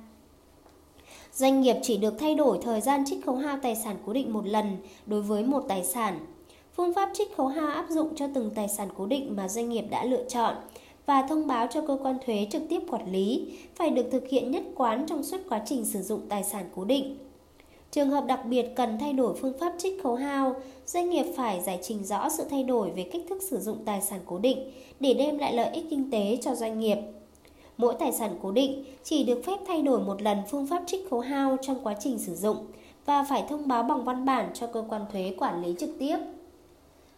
Doanh 1.34 1.62
nghiệp 1.62 1.75
chỉ 1.82 1.98
được 1.98 2.13
thay 2.20 2.36
đổi 2.36 2.60
thời 2.62 2.82
gian 2.82 3.06
trích 3.06 3.25
khấu 3.25 3.36
hao 3.36 3.58
tài 3.62 3.75
sản 3.75 3.96
cố 4.06 4.13
định 4.13 4.34
một 4.34 4.48
lần 4.48 4.78
đối 5.06 5.22
với 5.22 5.44
một 5.44 5.63
tài 5.70 5.84
sản. 5.84 6.20
Phương 6.75 6.94
pháp 6.94 7.10
trích 7.13 7.36
khấu 7.38 7.48
hao 7.48 7.68
áp 7.68 7.86
dụng 7.89 8.15
cho 8.15 8.27
từng 8.34 8.51
tài 8.56 8.68
sản 8.68 8.89
cố 8.98 9.06
định 9.06 9.36
mà 9.36 9.48
doanh 9.48 9.70
nghiệp 9.70 9.86
đã 9.89 10.06
lựa 10.06 10.24
chọn 10.27 10.56
và 11.06 11.22
thông 11.30 11.48
báo 11.48 11.68
cho 11.68 11.82
cơ 11.88 11.98
quan 12.03 12.18
thuế 12.25 12.48
trực 12.51 12.62
tiếp 12.70 12.80
quản 12.89 13.12
lý 13.12 13.58
phải 13.75 13.89
được 13.89 14.06
thực 14.12 14.27
hiện 14.30 14.51
nhất 14.51 14.63
quán 14.75 15.06
trong 15.08 15.24
suốt 15.24 15.38
quá 15.50 15.62
trình 15.65 15.86
sử 15.86 16.01
dụng 16.01 16.22
tài 16.30 16.44
sản 16.44 16.65
cố 16.75 16.86
định. 16.86 17.18
Trường 17.92 18.10
hợp 18.10 18.25
đặc 18.25 18.39
biệt 18.46 18.65
cần 18.75 18.98
thay 19.00 19.13
đổi 19.13 19.36
phương 19.36 19.60
pháp 19.60 19.74
trích 19.77 20.03
khấu 20.03 20.15
hao, 20.15 20.56
doanh 20.86 21.10
nghiệp 21.10 21.25
phải 21.38 21.62
giải 21.62 21.80
trình 21.82 22.03
rõ 22.03 22.30
sự 22.30 22.44
thay 22.50 22.63
đổi 22.63 22.89
về 22.89 23.03
cách 23.03 23.22
thức 23.30 23.42
sử 23.42 23.60
dụng 23.60 23.77
tài 23.86 24.01
sản 24.01 24.20
cố 24.25 24.39
định 24.39 24.72
để 25.00 25.13
đem 25.13 25.38
lại 25.38 25.53
lợi 25.53 25.70
ích 25.74 25.86
kinh 25.89 26.12
tế 26.12 26.38
cho 26.42 26.56
doanh 26.56 26.80
nghiệp. 26.80 26.98
Mỗi 27.77 27.96
tài 28.00 28.12
sản 28.12 28.38
cố 28.42 28.51
định 28.51 28.84
chỉ 29.03 29.24
được 29.24 29.42
phép 29.46 29.58
thay 29.68 29.82
đổi 29.82 30.00
một 30.00 30.22
lần 30.22 30.38
phương 30.51 30.68
pháp 30.68 30.84
trích 30.86 31.10
khấu 31.10 31.20
hao 31.20 31.58
trong 31.62 31.84
quá 31.84 31.96
trình 32.00 32.20
sử 32.20 32.36
dụng 32.36 32.58
và 33.06 33.24
phải 33.24 33.44
thông 33.50 33.68
báo 33.68 33.84
bằng 33.84 34.03
văn 34.03 34.25
bản 34.25 34.50
cho 34.53 34.68
cơ 34.68 34.84
quan 34.89 35.06
thuế 35.12 35.36
quản 35.38 35.65
lý 35.65 35.75
trực 35.80 35.89
tiếp. 36.00 36.18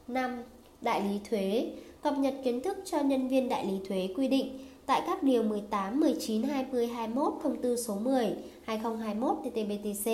5. 0.07 0.43
Đại 0.81 1.01
lý 1.01 1.19
thuế 1.29 1.71
cập 2.01 2.17
nhật 2.17 2.33
kiến 2.43 2.61
thức 2.61 2.77
cho 2.85 3.01
nhân 3.01 3.27
viên 3.27 3.49
đại 3.49 3.65
lý 3.65 3.79
thuế 3.87 4.09
quy 4.15 4.27
định 4.27 4.59
tại 4.85 5.01
các 5.05 5.23
điều 5.23 5.43
18, 5.43 5.99
19, 5.99 6.43
20, 6.43 6.87
21 6.87 7.33
thông 7.43 7.61
tư 7.61 7.75
số 7.75 7.95
10 7.95 8.35
2021 8.63 9.37
TTBTC. 9.43 10.11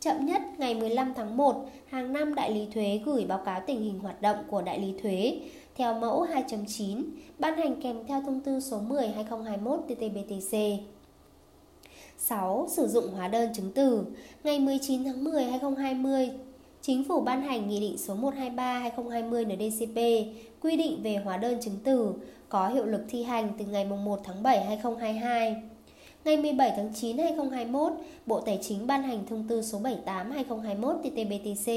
Chậm 0.00 0.26
nhất 0.26 0.42
ngày 0.58 0.74
15 0.74 1.12
tháng 1.16 1.36
1 1.36 1.70
hàng 1.86 2.12
năm 2.12 2.34
đại 2.34 2.50
lý 2.50 2.66
thuế 2.74 3.00
gửi 3.04 3.24
báo 3.24 3.38
cáo 3.44 3.60
tình 3.66 3.82
hình 3.82 3.98
hoạt 3.98 4.22
động 4.22 4.36
của 4.48 4.62
đại 4.62 4.78
lý 4.78 4.94
thuế 5.02 5.40
theo 5.76 5.94
mẫu 5.94 6.26
2.9 6.26 7.02
ban 7.38 7.58
hành 7.58 7.82
kèm 7.82 8.06
theo 8.06 8.22
thông 8.22 8.40
tư 8.40 8.60
số 8.60 8.80
10 8.80 9.08
2021 9.08 9.80
TTBTC. 9.88 10.56
6. 12.18 12.68
Sử 12.70 12.88
dụng 12.88 13.08
hóa 13.08 13.28
đơn 13.28 13.50
chứng 13.54 13.72
từ 13.74 14.04
Ngày 14.44 14.58
19 14.58 15.04
tháng 15.04 15.24
10 15.24 15.44
2020, 15.44 16.30
Chính 16.86 17.04
phủ 17.04 17.20
ban 17.20 17.42
hành 17.42 17.68
Nghị 17.68 17.80
định 17.80 17.98
số 17.98 18.14
123-2020 18.14 19.44
NDCP 19.46 19.96
quy 20.60 20.76
định 20.76 21.02
về 21.02 21.16
hóa 21.16 21.36
đơn 21.36 21.60
chứng 21.60 21.76
từ 21.84 22.12
có 22.48 22.68
hiệu 22.68 22.84
lực 22.84 23.00
thi 23.08 23.22
hành 23.22 23.48
từ 23.58 23.64
ngày 23.64 23.84
1 23.84 24.20
tháng 24.24 24.42
7 24.42 24.64
2022. 24.64 25.56
Ngày 26.24 26.36
17 26.36 26.72
tháng 26.76 26.94
9 26.94 27.18
2021, 27.18 27.92
Bộ 28.26 28.40
Tài 28.40 28.58
chính 28.62 28.86
ban 28.86 29.02
hành 29.02 29.26
thông 29.28 29.48
tư 29.48 29.62
số 29.62 29.78
78 29.78 30.30
2021 30.30 30.96
TTBTC 31.02 31.72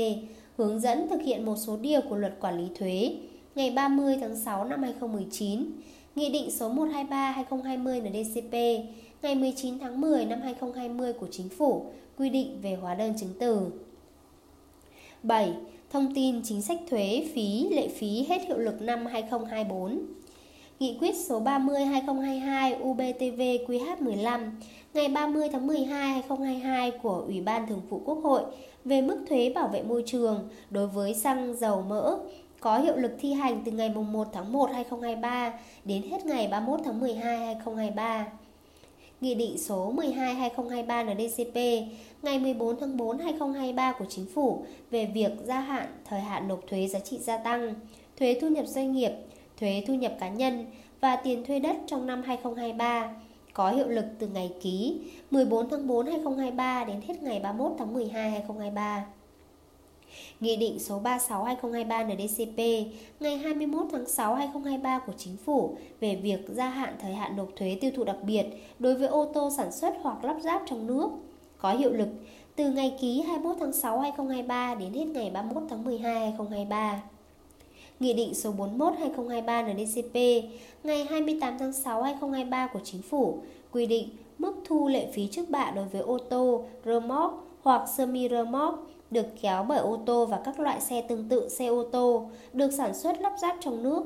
hướng 0.58 0.80
dẫn 0.80 1.10
thực 1.10 1.22
hiện 1.22 1.46
một 1.46 1.56
số 1.56 1.78
điều 1.78 2.02
của 2.10 2.16
luật 2.16 2.34
quản 2.40 2.58
lý 2.58 2.68
thuế 2.80 3.16
ngày 3.56 3.72
30 3.72 4.18
tháng 4.22 4.36
6 4.36 4.64
năm 4.64 4.84
2019, 4.84 5.72
Nghị 6.16 6.30
định 6.30 6.52
số 6.52 6.70
123-2020 6.74 8.02
NDCP 8.10 8.54
ngày 9.22 9.36
19 9.36 9.80
tháng 9.80 10.02
10 10.02 10.26
năm 10.26 10.42
2020 10.42 11.14
của 11.14 11.28
Chính 11.32 11.50
phủ 11.50 11.86
quy 12.18 12.30
định 12.30 12.62
về 12.62 12.78
hóa 12.82 12.96
đơn 12.96 13.14
chứng 13.18 13.34
từ. 13.40 13.72
7. 15.24 15.54
Thông 15.90 16.14
tin 16.16 16.42
chính 16.44 16.62
sách 16.62 16.80
thuế, 16.90 17.24
phí, 17.36 17.68
lệ 17.72 17.88
phí 17.88 18.26
hết 18.30 18.42
hiệu 18.48 18.58
lực 18.58 18.82
năm 18.82 19.06
2024 19.06 20.00
Nghị 20.80 20.98
quyết 21.00 21.16
số 21.16 21.42
30-2022 21.42 22.80
UBTV 22.84 23.42
QH15 23.68 24.52
ngày 24.94 25.08
30 25.08 25.50
tháng 25.52 25.68
12 25.68 26.12
2022 26.12 26.92
của 26.92 27.24
Ủy 27.28 27.42
ban 27.42 27.68
Thường 27.68 27.82
vụ 27.90 28.02
Quốc 28.06 28.20
hội 28.24 28.42
về 28.86 29.02
mức 29.02 29.26
thuế 29.30 29.52
bảo 29.56 29.68
vệ 29.68 29.84
môi 29.84 30.04
trường 30.06 30.50
đối 30.70 30.88
với 30.88 31.14
xăng 31.14 31.56
dầu 31.58 31.82
mỡ 31.82 32.18
có 32.60 32.78
hiệu 32.78 32.96
lực 32.96 33.12
thi 33.20 33.34
hành 33.34 33.62
từ 33.66 33.72
ngày 33.72 33.90
1 33.90 34.28
tháng 34.34 34.52
1 34.52 34.70
2023 34.74 35.54
đến 35.86 36.02
hết 36.12 36.26
ngày 36.26 36.48
31 36.48 36.80
tháng 36.86 37.00
12 37.00 37.38
2023. 37.38 38.28
Nghị 39.22 39.36
định 39.36 39.58
số 39.58 39.94
12-2023 39.94 41.06
NDCP 41.06 41.56
ngày 42.22 42.40
14 42.40 42.80
tháng 42.80 42.98
4 42.98 43.18
2023 43.18 43.92
của 44.00 44.06
Chính 44.10 44.26
phủ 44.26 44.66
về 44.92 45.06
việc 45.14 45.32
gia 45.44 45.60
hạn 45.60 45.88
thời 46.06 46.20
hạn 46.20 46.48
nộp 46.48 46.60
thuế 46.68 46.88
giá 46.88 47.00
trị 47.00 47.18
gia 47.18 47.38
tăng, 47.38 47.74
thuế 48.20 48.38
thu 48.42 48.48
nhập 48.48 48.66
doanh 48.68 48.94
nghiệp, 48.94 49.12
thuế 49.60 49.84
thu 49.88 49.94
nhập 49.94 50.14
cá 50.20 50.30
nhân 50.30 50.66
và 51.02 51.16
tiền 51.16 51.46
thuê 51.46 51.60
đất 51.60 51.76
trong 51.88 52.08
năm 52.08 52.24
2023 52.24 53.16
có 53.54 53.72
hiệu 53.72 53.88
lực 53.88 54.06
từ 54.20 54.28
ngày 54.28 54.52
ký 54.62 55.02
14 55.32 55.70
tháng 55.70 55.88
4 55.88 56.06
2023 56.06 56.84
đến 56.84 57.02
hết 57.08 57.24
ngày 57.24 57.40
31 57.40 57.72
tháng 57.78 57.94
12 57.94 58.32
2023. 58.32 59.06
Nghị 60.40 60.58
định 60.58 60.80
số 60.80 61.02
36-2023 61.02 62.16
NDCP 62.16 62.92
ngày 63.20 63.38
21 63.38 63.86
tháng 63.92 64.06
6 64.06 64.36
2023 64.36 65.00
của 65.00 65.14
Chính 65.18 65.38
phủ 65.38 65.78
về 66.00 66.16
việc 66.16 66.40
gia 66.50 66.70
hạn 66.70 66.96
thời 67.02 67.14
hạn 67.14 67.36
nộp 67.36 67.48
thuế 67.56 67.78
tiêu 67.82 67.92
thụ 67.96 68.04
đặc 68.04 68.18
biệt 68.24 68.46
đối 68.80 68.96
với 68.96 69.08
ô 69.08 69.32
tô 69.34 69.50
sản 69.58 69.72
xuất 69.72 69.94
hoặc 70.02 70.24
lắp 70.24 70.38
ráp 70.42 70.62
trong 70.66 70.88
nước 70.88 71.10
có 71.58 71.72
hiệu 71.72 71.92
lực 71.92 72.08
từ 72.56 72.70
ngày 72.70 72.96
ký 73.00 73.22
21 73.22 73.56
tháng 73.60 73.74
6 73.74 74.00
2023 74.00 74.76
đến 74.76 74.94
hết 74.94 75.06
ngày 75.06 75.30
31 75.30 75.64
tháng 75.70 75.84
12 75.84 76.20
2023. 76.20 77.02
Nghị 78.00 78.14
định 78.14 78.34
số 78.34 78.54
41-2023 78.78 79.74
NDCP 79.74 80.16
ngày 80.84 81.06
28 81.10 81.58
tháng 81.60 81.74
6 81.74 82.04
2023 82.04 82.68
của 82.68 82.80
Chính 82.84 83.02
phủ 83.02 83.40
quy 83.72 83.86
định 83.86 84.10
mức 84.38 84.56
thu 84.66 84.88
lệ 84.88 85.08
phí 85.14 85.28
trước 85.28 85.50
bạ 85.50 85.72
đối 85.76 85.86
với 85.86 86.02
ô 86.02 86.18
tô, 86.18 86.66
rơ 86.86 87.00
móc 87.00 87.48
hoặc 87.62 87.90
semi 87.98 88.30
rơ 88.30 88.46
móc 88.46 88.88
được 89.12 89.26
kéo 89.42 89.64
bởi 89.64 89.80
ô 89.80 90.00
tô 90.06 90.26
và 90.26 90.42
các 90.46 90.60
loại 90.60 90.82
xe 90.82 91.02
tương 91.02 91.30
tự 91.30 91.50
xe 91.50 91.68
ô 91.68 91.84
tô 91.84 92.30
được 92.54 92.72
sản 92.72 92.94
xuất 92.94 93.22
lắp 93.22 93.34
ráp 93.42 93.58
trong 93.62 93.84
nước 93.84 94.04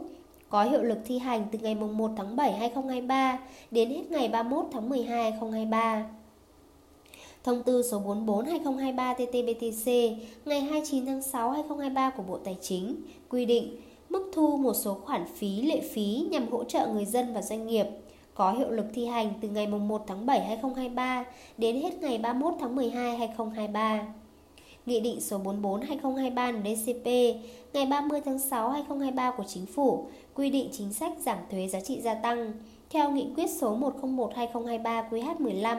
có 0.50 0.64
hiệu 0.64 0.84
lực 0.84 0.98
thi 1.06 1.20
hành 1.20 1.46
từ 1.52 1.60
ngày 1.60 1.76
1 1.76 2.12
tháng 2.18 2.36
7 2.36 2.54
2023 2.54 3.40
đến 3.72 3.90
hết 3.90 4.12
ngày 4.12 4.28
31 4.28 4.66
tháng 4.72 4.90
12 4.90 5.32
2023. 5.32 6.06
Thông 7.44 7.64
tư 7.64 7.84
số 7.92 8.02
44-2023 8.02 9.16
TT-BTC 9.16 10.16
ngày 10.46 10.62
29 10.62 11.06
tháng 11.06 11.22
6 11.22 11.52
2023 11.52 12.10
của 12.10 12.24
Bộ 12.24 12.38
Tài 12.38 12.58
chính, 12.62 12.96
quy 13.30 13.46
định 13.46 13.76
mức 14.10 14.32
thu 14.34 14.58
một 14.58 14.74
số 14.74 14.94
khoản 14.94 15.26
phí, 15.36 15.62
lệ 15.62 15.82
phí 15.94 16.28
nhằm 16.32 16.48
hỗ 16.48 16.64
trợ 16.64 16.88
người 16.88 17.06
dân 17.06 17.34
và 17.34 17.42
doanh 17.42 17.68
nghiệp 17.68 17.86
có 18.34 18.52
hiệu 18.52 18.70
lực 18.70 18.86
thi 18.94 19.06
hành 19.06 19.34
từ 19.42 19.50
ngày 19.50 19.68
1 19.68 20.04
tháng 20.08 20.26
7 20.26 20.46
2023 20.46 21.26
đến 21.58 21.82
hết 21.82 22.02
ngày 22.02 22.18
31 22.18 22.54
tháng 22.60 22.76
12 22.76 23.18
2023. 23.18 24.04
Nghị 24.86 25.00
định 25.00 25.22
số 25.22 25.40
44-2023 25.40 26.62
NDCP 26.62 27.06
ngày 27.74 27.86
30 27.86 28.22
tháng 28.26 28.40
6 28.40 28.70
2023 28.70 29.32
của 29.32 29.44
Chính 29.48 29.66
phủ 29.66 30.08
quy 30.34 30.50
định 30.50 30.70
chính 30.72 30.94
sách 30.94 31.14
giảm 31.20 31.38
thuế 31.52 31.68
giá 31.68 31.80
trị 31.80 32.02
gia 32.02 32.14
tăng 32.14 32.54
theo 32.90 33.12
nghị 33.12 33.28
quyết 33.36 33.50
số 33.50 33.78
101-2023 34.02 35.10
QH15 35.10 35.78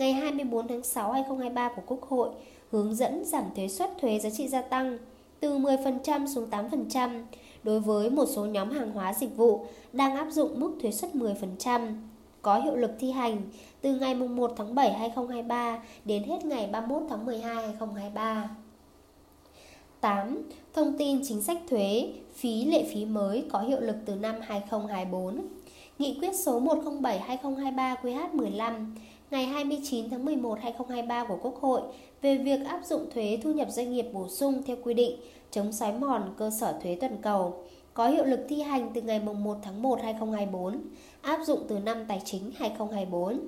ngày 0.00 0.12
24 0.12 0.68
tháng 0.68 0.82
6 0.82 1.12
2023 1.12 1.68
của 1.68 1.82
Quốc 1.86 2.02
hội 2.02 2.28
hướng 2.70 2.94
dẫn 2.94 3.24
giảm 3.24 3.44
thuế 3.56 3.68
suất 3.68 3.90
thuế 4.00 4.18
giá 4.18 4.30
trị 4.30 4.48
gia 4.48 4.62
tăng 4.62 4.98
từ 5.40 5.58
10% 5.58 6.26
xuống 6.26 6.50
8% 6.50 7.24
đối 7.62 7.80
với 7.80 8.10
một 8.10 8.24
số 8.28 8.46
nhóm 8.46 8.70
hàng 8.70 8.92
hóa 8.92 9.14
dịch 9.14 9.36
vụ 9.36 9.66
đang 9.92 10.16
áp 10.16 10.30
dụng 10.30 10.60
mức 10.60 10.72
thuế 10.82 10.90
suất 10.90 11.10
10% 11.14 11.94
có 12.42 12.58
hiệu 12.60 12.76
lực 12.76 12.90
thi 12.98 13.10
hành 13.10 13.42
từ 13.80 13.94
ngày 13.94 14.14
1 14.14 14.52
tháng 14.56 14.74
7 14.74 14.92
2023 14.92 15.82
đến 16.04 16.24
hết 16.24 16.44
ngày 16.44 16.66
31 16.72 17.02
tháng 17.10 17.26
12 17.26 17.54
2023. 17.54 18.50
8. 20.00 20.42
Thông 20.74 20.98
tin 20.98 21.20
chính 21.24 21.42
sách 21.42 21.58
thuế, 21.68 22.12
phí 22.34 22.64
lệ 22.64 22.84
phí 22.94 23.04
mới 23.04 23.44
có 23.50 23.60
hiệu 23.60 23.80
lực 23.80 23.96
từ 24.06 24.14
năm 24.14 24.34
2024. 24.40 25.42
Nghị 25.98 26.18
quyết 26.20 26.34
số 26.34 26.60
107-2023 26.60 27.96
QH15 28.02 28.86
ngày 29.30 29.46
29 29.46 30.10
tháng 30.10 30.24
11 30.24 30.58
2023 30.62 31.24
của 31.24 31.38
Quốc 31.42 31.60
hội 31.60 31.80
về 32.22 32.36
việc 32.36 32.66
áp 32.66 32.80
dụng 32.84 33.10
thuế 33.14 33.38
thu 33.42 33.52
nhập 33.52 33.68
doanh 33.70 33.92
nghiệp 33.92 34.06
bổ 34.12 34.28
sung 34.28 34.62
theo 34.66 34.76
quy 34.82 34.94
định 34.94 35.20
chống 35.50 35.72
xói 35.72 35.92
mòn 35.92 36.34
cơ 36.38 36.50
sở 36.50 36.74
thuế 36.82 36.98
toàn 37.00 37.16
cầu 37.22 37.64
có 37.94 38.08
hiệu 38.08 38.24
lực 38.24 38.40
thi 38.48 38.62
hành 38.62 38.90
từ 38.94 39.02
ngày 39.02 39.20
1 39.20 39.56
tháng 39.62 39.82
1 39.82 40.02
2024, 40.02 40.80
áp 41.20 41.40
dụng 41.44 41.60
từ 41.68 41.78
năm 41.78 42.04
tài 42.08 42.22
chính 42.24 42.52
2024. 42.56 43.40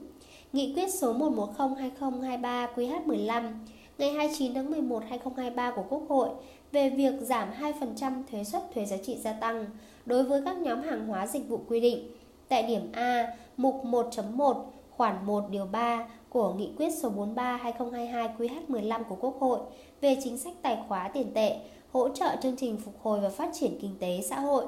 Nghị 0.52 0.72
quyết 0.74 0.94
số 0.94 1.14
110-2023 1.14 2.66
QH15 2.74 3.52
ngày 3.98 4.10
29 4.10 4.54
tháng 4.54 4.70
11 4.70 5.02
2023 5.08 5.70
của 5.70 5.84
Quốc 5.88 6.02
hội 6.08 6.28
về 6.72 6.90
việc 6.90 7.14
giảm 7.20 7.48
2% 7.60 8.22
thuế 8.30 8.44
suất 8.44 8.62
thuế 8.74 8.84
giá 8.84 8.96
trị 8.96 9.16
gia 9.16 9.32
tăng 9.32 9.66
đối 10.06 10.22
với 10.22 10.42
các 10.44 10.56
nhóm 10.56 10.82
hàng 10.82 11.06
hóa 11.06 11.26
dịch 11.26 11.48
vụ 11.48 11.60
quy 11.68 11.80
định 11.80 12.10
tại 12.48 12.62
điểm 12.62 12.92
A, 12.92 13.36
mục 13.56 13.84
1.1, 13.84 14.64
khoản 14.96 15.26
1 15.26 15.44
điều 15.50 15.66
3 15.66 16.08
của 16.28 16.52
Nghị 16.52 16.72
quyết 16.76 16.90
số 16.90 17.10
43/2022 17.10 18.28
QH15 18.38 19.04
của 19.04 19.16
Quốc 19.20 19.36
hội 19.40 19.58
về 20.00 20.16
chính 20.24 20.38
sách 20.38 20.54
tài 20.62 20.78
khóa 20.88 21.08
tiền 21.08 21.34
tệ, 21.34 21.56
hỗ 21.92 22.08
trợ 22.08 22.36
chương 22.42 22.56
trình 22.56 22.76
phục 22.84 22.94
hồi 23.02 23.20
và 23.20 23.28
phát 23.28 23.50
triển 23.52 23.78
kinh 23.80 23.96
tế 24.00 24.20
xã 24.28 24.40
hội 24.40 24.64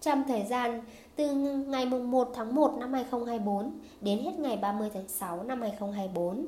trong 0.00 0.24
thời 0.28 0.42
gian 0.42 0.82
từ 1.16 1.34
ngày 1.66 1.86
1 1.86 2.30
tháng 2.34 2.54
1 2.54 2.74
năm 2.80 2.92
2024 2.92 3.72
đến 4.00 4.18
hết 4.18 4.38
ngày 4.38 4.56
30 4.56 4.90
tháng 4.94 5.08
6 5.08 5.42
năm 5.42 5.60
2024. 5.60 6.46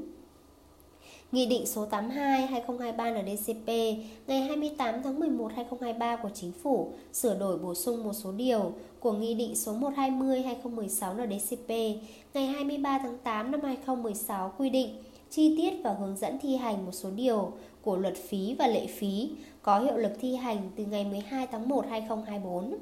Nghị 1.33 1.47
định 1.47 1.67
số 1.67 1.85
82 1.85 2.47
2023 2.47 3.11
NDCP 3.11 3.69
ngày 4.27 4.41
28 4.41 5.03
tháng 5.03 5.21
11 5.21 5.53
2023 5.57 6.17
của 6.17 6.29
Chính 6.35 6.53
phủ 6.53 6.93
sửa 7.12 7.38
đổi 7.38 7.59
bổ 7.59 7.75
sung 7.75 8.05
một 8.05 8.12
số 8.12 8.33
điều 8.33 8.73
của 9.01 9.12
Nghị 9.12 9.35
định 9.35 9.57
số 9.57 9.73
120 9.73 10.43
2016 10.43 11.14
NDCP 11.14 11.69
ngày 12.35 12.47
23 12.47 12.99
tháng 12.99 13.19
8 13.19 13.51
năm 13.51 13.61
2016 13.62 14.53
quy 14.59 14.71
định 14.71 15.03
chi 15.31 15.57
tiết 15.57 15.73
và 15.85 15.93
hướng 15.93 16.17
dẫn 16.17 16.38
thi 16.43 16.57
hành 16.57 16.87
một 16.87 16.93
số 16.93 17.11
điều 17.11 17.53
của 17.83 17.97
luật 17.97 18.14
phí 18.29 18.55
và 18.59 18.67
lệ 18.67 18.87
phí 18.87 19.31
có 19.62 19.81
hiệu 19.81 19.97
lực 19.97 20.12
thi 20.21 20.37
hành 20.37 20.71
từ 20.77 20.85
ngày 20.85 21.05
12 21.05 21.47
tháng 21.47 21.69
1 21.69 21.85
2024. 21.91 22.75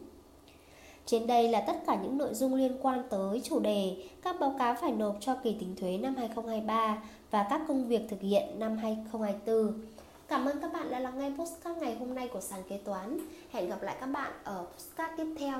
Trên 1.06 1.26
đây 1.26 1.48
là 1.48 1.60
tất 1.60 1.76
cả 1.86 1.98
những 2.02 2.18
nội 2.18 2.34
dung 2.34 2.54
liên 2.54 2.76
quan 2.82 3.02
tới 3.10 3.40
chủ 3.44 3.60
đề 3.60 3.96
các 4.22 4.36
báo 4.40 4.54
cáo 4.58 4.74
phải 4.80 4.92
nộp 4.92 5.16
cho 5.20 5.34
kỳ 5.34 5.56
tính 5.60 5.74
thuế 5.76 5.98
năm 5.98 6.14
2023 6.16 7.02
và 7.30 7.46
các 7.50 7.60
công 7.68 7.88
việc 7.88 8.02
thực 8.08 8.20
hiện 8.20 8.58
năm 8.58 8.76
2024. 8.76 9.80
Cảm 10.28 10.44
ơn 10.44 10.60
các 10.60 10.72
bạn 10.72 10.90
đã 10.90 10.98
lắng 10.98 11.18
nghe 11.18 11.30
postcard 11.38 11.80
ngày 11.80 11.96
hôm 11.96 12.14
nay 12.14 12.28
của 12.28 12.40
sàn 12.40 12.60
kế 12.68 12.78
toán. 12.84 13.18
Hẹn 13.50 13.68
gặp 13.68 13.82
lại 13.82 13.96
các 14.00 14.06
bạn 14.06 14.32
ở 14.44 14.66
postcard 14.74 15.12
tiếp 15.16 15.34
theo. 15.38 15.58